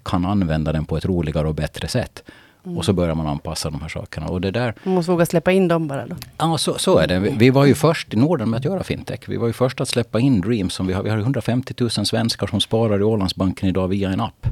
[0.03, 2.23] kan använda den på ett roligare och bättre sätt.
[2.63, 4.27] Och så börjar man anpassa de här sakerna.
[4.27, 6.17] Och det där, Man måste våga släppa in dem bara då.
[6.39, 7.19] Ja, så, så är det.
[7.19, 9.21] Vi, vi var ju först i Norden med att göra fintech.
[9.27, 10.71] Vi var ju först att släppa in Dream.
[10.71, 14.21] Som vi, har, vi har 150 000 svenskar som sparar i Ålandsbanken idag via en
[14.21, 14.47] app.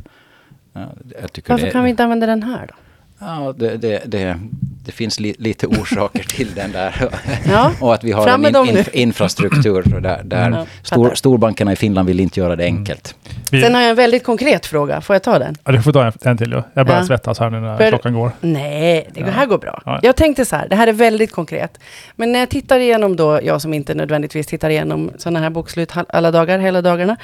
[0.72, 2.74] Varför det, kan vi inte använda den här då?
[3.18, 4.40] Ja, det, det, det,
[4.88, 7.08] det finns li, lite orsaker till den där.
[7.50, 11.76] Ja, och att vi har en in, in, infrastruktur där, där Ja, stor, storbankerna i
[11.76, 13.14] Finland vill inte göra det enkelt.
[13.50, 15.00] Vi, Sen har jag en väldigt konkret fråga.
[15.00, 15.56] Får jag ta den?
[15.64, 16.52] ja, du får ta en, en till.
[16.52, 16.62] Ja.
[16.74, 17.06] Jag börjar Ja.
[17.06, 18.32] svettas här nu när För- klockan går.
[18.40, 19.26] Nej, det Ja.
[19.26, 19.82] här går bra.
[19.84, 20.00] Ja.
[20.02, 21.78] Jag tänkte så här, det här är väldigt konkret.
[22.16, 25.92] Men när jag tittar igenom då, jag som inte nödvändigtvis tittar igenom sådana här bokslut
[26.08, 27.16] alla dagar, hela dagarna.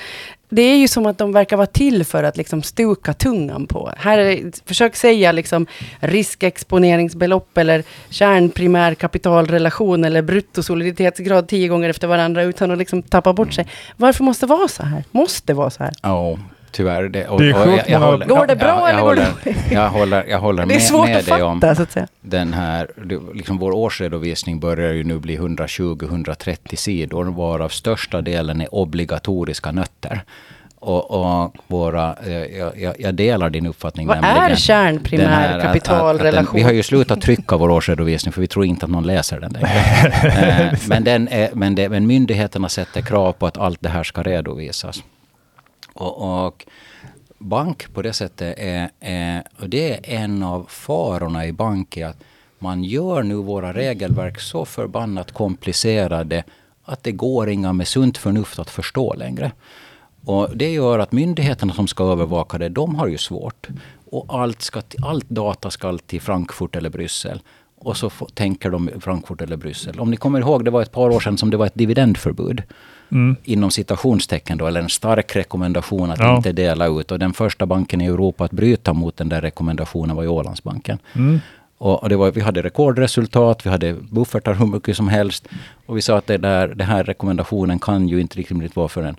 [0.49, 3.93] det är ju som att de verkar vara till för att liksom stuka tungan på.
[3.99, 5.67] Här är, försök säga liksom
[6.01, 13.67] riskexponeringsbelopp eller kärnprimärkapitalrelation eller bruttosoliditetsgrad tio gånger efter varandra utan att liksom tappa bort sig.
[13.97, 15.05] Varför måste det vara så här?
[15.11, 15.93] Måste det vara så här?
[16.03, 16.39] Ja,
[16.71, 17.09] tyvärr.
[17.09, 19.15] Det, och, Det är jag, sjukt jag håller, Går det bra jag, jag eller går
[19.15, 19.73] det håller, dåligt?
[19.73, 21.93] jag håller, jag håller Det är med, svårt med att dig om fatta så att
[21.93, 22.07] säga.
[22.21, 22.89] den här,
[23.35, 30.23] liksom vår årsredovisning börjar ju nu bli 120-130 sidor, varav största delen är obligatoriska nötter.
[30.85, 34.07] Och, och våra, eh, jag, jag, jag delar din uppfattning.
[34.07, 36.57] Vad är kärnprimärkapitalrelation?
[36.57, 39.53] Vi har ju slutat trycka vår årsredovisning för vi tror inte att någon läser den
[39.53, 39.69] längre.
[40.35, 44.05] Eh, men, den är, men, det, men myndigheterna sätter krav på att allt det här
[44.05, 45.03] ska redovisas.
[45.95, 46.67] Och, och
[47.39, 52.07] bank på det sättet är, är, och det är en av farorna i bank är
[52.07, 52.25] att
[52.59, 56.45] man gör nu våra regelverk så förbannat komplicerade
[56.85, 59.53] att det går inga med sunt förnuft att förstå längre.
[60.25, 63.69] Och det gör att myndigheterna som ska övervaka det, de har ju svårt.
[64.11, 67.41] Och allt, ska, allt data ska till Frankfurt eller Bryssel.
[67.79, 70.01] Och så får, tänker de Frankfurt eller Bryssel.
[70.01, 72.63] Om ni kommer ihåg, det var ett par år sedan som det var ett dividendförbud.
[73.11, 73.37] Mm.
[73.45, 76.37] Inom citationstecken då, eller en stark rekommendation att Ja.
[76.37, 77.13] inte dela ut.
[77.13, 80.99] Och den första banken i Europa att bryta mot den där rekommendationen var ju Ålandsbanken.
[81.13, 81.41] Mm.
[81.79, 85.49] Och, det var, vi hade rekordresultat, vi hade buffertar hur mycket som helst.
[85.87, 89.03] Och vi sa att det där, den här rekommendationen kan ju inte riktigt vara för
[89.03, 89.17] en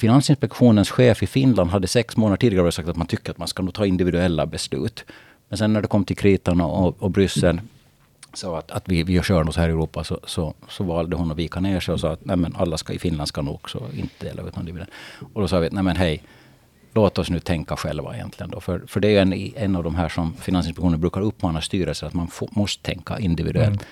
[0.00, 3.62] Finansinspektionens chef i Finland hade sex månader tidigare sagt att man tycker att man ska
[3.62, 5.04] nog ta individuella beslut.
[5.48, 7.60] Men sen när det kom till kritan och, och, Bryssel
[8.32, 11.30] sa att, att vi, vi kör något här i Europa så, så, så valde hon
[11.30, 13.54] att vika ner sig och sa att nej men alla ska i Finland ska nog
[13.54, 14.90] också inte dela ut någon dividend.
[15.32, 16.22] Och då sa vi nej men hej,
[16.94, 18.60] låt oss nu tänka själva egentligen då.
[18.60, 22.14] För, för det är en, en av de här som Finansinspektionen brukar uppmana styrelser att
[22.14, 23.82] man få, måste tänka individuellt.
[23.82, 23.84] Mm.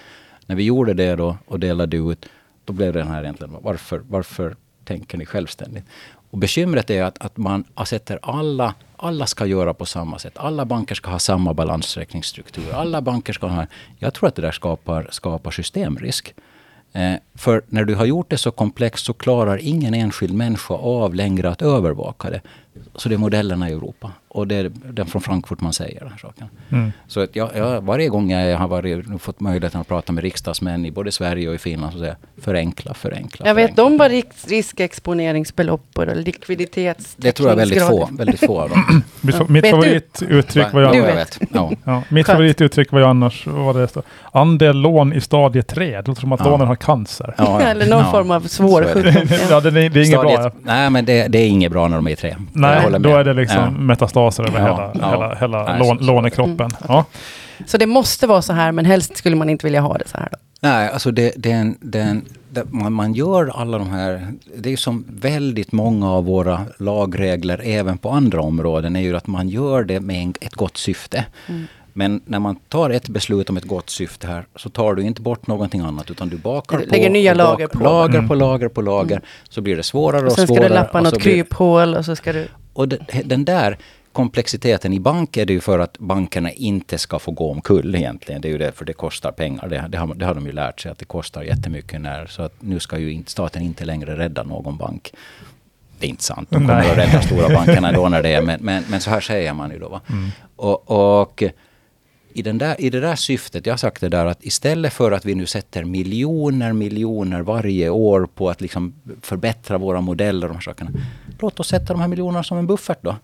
[0.47, 2.27] När vi gjorde det då och delade ut,
[2.65, 4.57] då blev det den här egentligen, varför, varför
[4.89, 5.85] tänker ni självständigt?
[6.31, 10.33] Och bekymret är att, att man sätter alla, alla ska göra på samma sätt.
[10.37, 12.73] Alla banker ska ha samma balansräkningsstruktur.
[12.75, 13.67] Alla banker ska ha...
[13.99, 16.35] Jag tror att det där skapar, skapar systemrisk.
[16.93, 21.15] Eh, för när du har gjort det så komplext så klarar ingen enskild människa av
[21.15, 22.41] längre att övervaka det.
[22.95, 24.13] Så det är modellerna i Europa.
[24.29, 26.49] Och det är den från Frankfurt man säger den saken.
[26.71, 26.93] Mm.
[27.07, 30.85] Så att jag, jag, varje gång jag har varit, fått möjligheten att prata med riksdagsmän
[30.85, 33.47] i både Sverige och i Finland så säger jag förenkla, förenkla.
[33.47, 33.85] Jag vet, förenkla.
[33.85, 37.15] de var risk, riskexponeringsbelopp och likviditets...
[37.17, 39.03] Det tror jag väldigt få, väldigt få av dem.
[39.49, 40.93] Mitt favorituttryck var jag...
[40.93, 44.03] Du Mitt favorituttryck var ju annars, vad det står,
[44.33, 45.97] andel lån i stadie 3.
[45.97, 46.51] Det låter som att ja.
[46.51, 47.35] lånen har cancer.
[47.39, 49.39] Ja, Eller någon form av svår sjukdom.
[49.51, 50.53] ja, det, det, är inget bra.
[50.63, 52.37] Nej, men det, det, är inget bra när de är i 3.
[52.75, 53.71] Nej, håller då är det liksom Ja.
[53.71, 55.11] metastaser över Ja, hela, ja.
[55.11, 56.61] hela, hela Nej, lån, lånekroppen.
[56.61, 57.05] Mm, Ja.
[57.67, 60.17] Så det måste vara så här, men helst skulle man inte vilja ha det så
[60.19, 60.29] här.
[60.33, 60.39] Då.
[60.61, 64.27] Nej, alltså det, den, den, det, man, man gör alla de här...
[64.57, 69.27] Det är som väldigt många av våra lagregler, även på andra områden, är ju att
[69.27, 71.25] man gör det med en, ett gott syfte.
[71.49, 71.67] Mm.
[71.99, 75.21] Men när man tar ett beslut om ett gott syfte här så tar du inte
[75.23, 76.85] bort någonting annat utan du bakar på.
[76.87, 77.79] lägger nya lager på.
[77.85, 78.29] Lager Mm.
[78.29, 79.21] på lager på lager.
[79.49, 80.69] Så blir det svårare och, Och sen ska svårare.
[80.69, 82.49] du lappa något blir- kryphål och så ska du...
[82.73, 83.79] och den, den där
[84.13, 88.41] komplexiteten i bank är det ju för att bankerna inte ska få gå omkull egentligen.
[88.41, 89.69] Det är ju det, för det kostar pengar.
[89.69, 92.43] Det, det, har, det har de ju lärt sig att det kostar jättemycket när, så
[92.43, 95.13] att nu ska ju inte, staten inte längre rädda någon bank.
[95.99, 96.49] Det är inte sant.
[96.51, 96.91] De kommer Nej.
[96.91, 99.71] att rädda stora bankerna då när det är, men, men, men så här säger man
[99.71, 99.89] ju då.
[99.89, 100.01] Va?
[100.11, 100.29] Mm.
[100.57, 100.91] Och,
[101.21, 101.43] och
[102.39, 105.13] i, den där, I det där syftet, jag har sagt det där att istället för
[105.13, 110.49] att vi nu sätter miljoner, miljoner varje år på att liksom förbättra våra modeller och
[110.49, 110.91] de här sakerna.
[111.41, 113.17] Låt oss sätta de här miljonerna som en buffert då.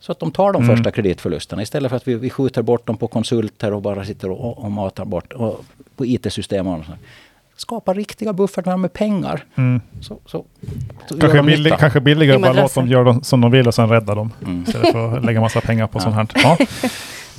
[0.00, 0.76] Så att de tar de Mm.
[0.76, 4.30] första kreditförlusterna istället för att vi, vi skjuter bort dem på konsulter och bara sitter
[4.30, 5.64] och, och matar bort och
[5.96, 6.98] på IT-system och sånt.
[7.56, 9.44] Skapa riktiga buffertar med pengar.
[9.54, 9.80] Mm.
[10.00, 10.44] Så, så,
[11.08, 13.74] så Kanske, billig, kanske billigare att bara låta dem göra dem som de vill och
[13.74, 14.32] sen rädda dem.
[14.44, 14.64] Mm.
[14.66, 16.02] Istället för att lägga massa pengar på Ja.
[16.02, 16.28] sånt här.
[16.42, 16.56] Ja.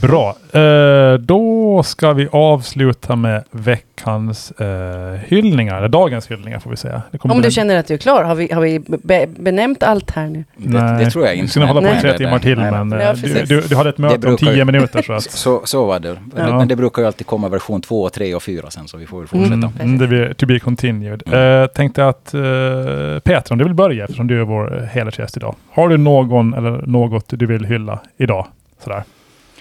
[0.02, 0.36] Bra.
[0.62, 5.78] Eh, då ska vi avsluta med veckans eh, hyllningar.
[5.78, 7.02] Eller dagens hyllningar får vi säga.
[7.20, 9.84] Om bli du en- känner att du är klar, har vi, har vi be, benämnt
[9.84, 10.44] allt här nu?
[10.58, 11.44] Det, det tror jag inte.
[11.44, 12.02] Vi skulle hålla på i Nej.
[12.02, 13.08] tre timmar till, Nej, men nej.
[13.08, 15.02] eh, du, du, du hade ett möte om tio ju- minuter.
[15.02, 16.18] Så att, Så, så var det.
[16.36, 16.58] Men, Ja.
[16.58, 19.20] men det brukar ju alltid komma version 2, 3 och 4 sen så vi får
[19.20, 19.54] väl fortsätta.
[19.54, 21.24] Mm, mm, det blir to be continued.
[21.28, 21.62] Mm.
[21.62, 25.56] Eh, tänkte att uh, Peter, om du vill börja eftersom du är vår hedersgäst idag.
[25.72, 28.48] Har du någon eller något du vill hylla idag?
[28.84, 29.04] Sådär.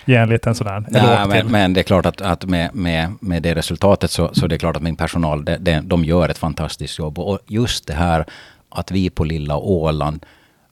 [0.09, 3.13] Ge en liten sådär Nej, eloge men, men det är klart att, att med, med,
[3.21, 6.29] med det resultatet så, så det är klart att min personal, de, de, de gör
[6.29, 7.19] ett fantastiskt jobb.
[7.19, 8.25] Och just det här
[8.71, 10.27] att vi på lilla Åland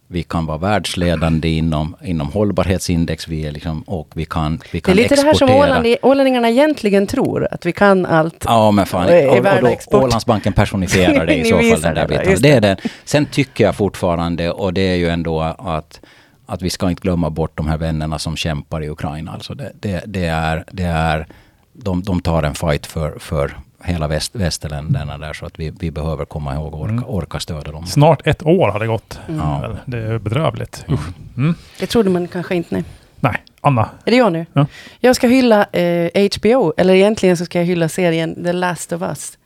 [0.09, 3.29] Vi kan vara världsledande inom, inom hållbarhetsindex.
[3.29, 5.79] Vi är liksom, och vi kan, vi Det kan är lite det här som exportera.
[5.79, 8.45] Åland, ålänningarna egentligen tror, att vi kan allt.
[8.47, 9.05] Ja, men fan.
[9.29, 9.99] Och Och, då.
[9.99, 12.43] Ålandsbanken personifierar det i så fall, den där det, biten.
[12.43, 12.69] Det är det.
[12.69, 12.77] den.
[13.05, 16.01] Sen tycker jag fortfarande, och det är ju ändå att,
[16.47, 19.33] att vi ska inte glömma bort de här vännerna som kämpar i Ukraina.
[19.33, 21.27] Alltså det, det, det är, det är,
[21.73, 25.91] de, de tar en fight för, för hela väst, västerländerna där, så att vi, vi
[25.91, 27.05] behöver komma ihåg och orka, Mm.
[27.07, 27.87] orka stödja dem.
[27.87, 29.21] Snart ett år har det gått.
[29.39, 29.59] Ja.
[29.61, 30.85] Väl, Det är bedrövligt.
[30.89, 31.01] Usch.
[31.37, 31.55] Mm.
[31.81, 32.75] Det trodde man kanske inte.
[32.75, 32.85] Nej.
[33.21, 33.89] Nej, Anna.
[34.05, 34.47] Är det jag nu?
[34.53, 34.67] Ja.
[35.01, 39.03] Jag ska hylla eh, HBO, eller egentligen så ska jag hylla serien The Last of
[39.03, 39.39] Us.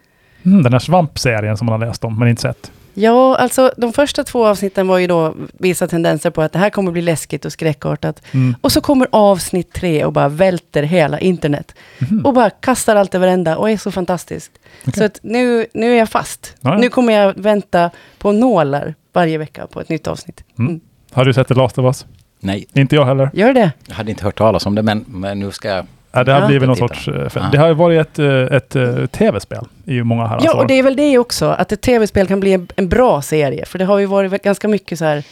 [0.43, 2.73] Mm, den här svampserien som man har läst om, men inte sett.
[3.01, 6.71] Ja, alltså de första två avsnitten var ju då vissa tendenser på att det här
[6.71, 8.23] kommer bli läskigt och skräckartat.
[8.33, 8.55] Mm.
[8.61, 11.75] Och så kommer avsnitt tre och bara välter hela internet.
[11.99, 12.27] Mhm.
[12.27, 14.53] Och bara kastar allt över ända och är så fantastiskt.
[14.81, 14.93] Okej.
[14.93, 16.55] Så att nu, nu är jag fast.
[16.61, 16.79] Ja, ja.
[16.79, 20.45] Nu kommer jag vänta på nålar varje vecka på ett nytt avsnitt.
[20.59, 20.69] Mm.
[20.71, 20.81] Mm.
[21.13, 22.07] Har du sett The Last of Us?
[22.41, 23.31] Nej, Inte jag heller.
[23.33, 23.73] Gör det?
[23.87, 25.87] jag hade inte hört talas om det, men, men nu ska jag...
[26.13, 26.47] Ja, det har Ja.
[26.47, 27.09] blivit någon sorts...
[27.09, 27.49] eh, Ja.
[27.53, 30.61] Det har ju varit ett, eh, ett, eh, tv-spel i många herrans Ja, år.
[30.61, 33.65] och det är väl det också, att ett tv-spel kan bli en, en bra serie.
[33.65, 35.25] För det har ju varit ganska mycket så här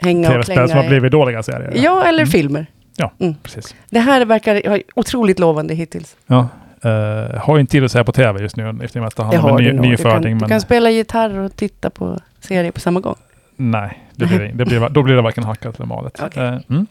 [0.00, 0.68] hänga och Tv-spel klänga.
[0.68, 1.72] som har blivit dåliga serier.
[1.74, 2.26] Ja, eller Mm.
[2.30, 2.66] filmer.
[2.96, 3.34] Ja, Mm.
[3.42, 3.74] precis.
[3.90, 6.16] Det här verkar ha- otroligt lovande hittills.
[6.26, 6.48] Ja.
[6.84, 6.90] Uh,
[7.38, 9.50] har ju inte tid att säga på tv just nu eftersom att det handlar har
[9.50, 9.76] om ny, nog.
[9.76, 10.34] Du kan, nyföding.
[10.34, 13.14] du Men kan spela gitarr och titta på serier på samma gång.
[13.56, 16.20] nej, det blir, det blir, då blir det varken hackat eller malet.
[16.26, 16.42] Okej.
[16.44, 16.86] Eh, mm.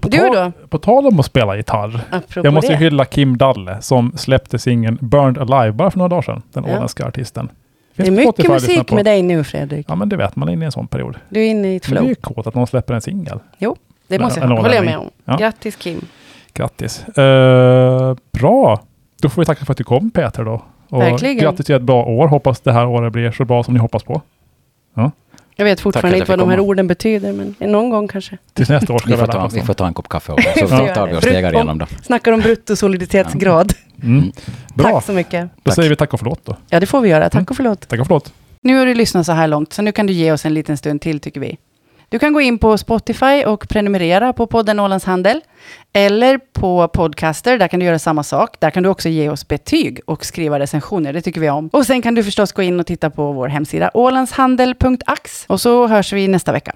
[0.00, 0.52] På, Du då?
[0.68, 2.00] på tal om att spela gitarr.
[2.10, 2.76] Apropå Jag måste det.
[2.78, 6.42] hylla Kim Dalle som släppte singeln Burned Alive bara för några dagar sedan.
[6.52, 6.76] Den Ja.
[6.76, 7.48] åländska artisten.
[7.96, 9.86] Det är Finns mycket musik med dig nu, Fredrik.
[9.88, 11.16] Ja, men det vet man inne i en sån period.
[11.28, 12.08] Du är inne i ett Men det är flow.
[12.08, 13.38] ju coolt att någon släpper en singel.
[14.08, 15.10] Det måste jag hålla med om.
[15.24, 15.36] Ja.
[15.36, 16.00] Grattis Kim.
[16.52, 17.08] Grattis.
[17.18, 18.80] Eh, bra.
[19.22, 20.62] Då får vi tacka för att du kom Peter då.
[20.88, 21.36] Och Verkligen.
[21.38, 22.28] Grattis till ett bra år.
[22.28, 24.22] Hoppas det här året blir så bra som ni hoppas på.
[25.56, 26.68] Jag vet fortfarande inte vad de här komma.
[26.68, 28.38] orden betyder, men någon gång kanske.
[28.52, 30.68] Tills nästa år ska Vi vi ta, vi får ta en kopp kaffe och så
[30.68, 31.86] Får tar vi och stegar Brut- igenom då.
[32.02, 33.72] Snackar om bruttosoliditetsgrad.
[34.02, 34.32] Mm.
[34.74, 34.90] Bra.
[34.92, 35.42] Tack så mycket.
[35.42, 35.74] Då Tack.
[35.74, 36.56] säger vi tack och förlåt då.
[36.68, 37.24] Ja, det får vi göra.
[37.24, 37.46] Tack Mm.
[37.50, 37.88] och förlåt.
[37.88, 38.32] Tack och förlåt.
[38.60, 40.76] Nu har du lyssnat så här långt, så nu kan du ge oss en liten
[40.76, 41.56] stund till, tycker vi.
[42.14, 45.40] Du kan gå in på Spotify och prenumerera på podden Ålands Handel.
[45.92, 48.60] Eller på Podcaster, där kan du göra samma sak.
[48.60, 51.68] Där kan du också ge oss betyg och skriva recensioner, det tycker vi om.
[51.68, 55.44] Och sen kan du förstås gå in och titta på vår hemsida ålandshandel.ax.
[55.48, 56.74] Och så hörs vi nästa vecka.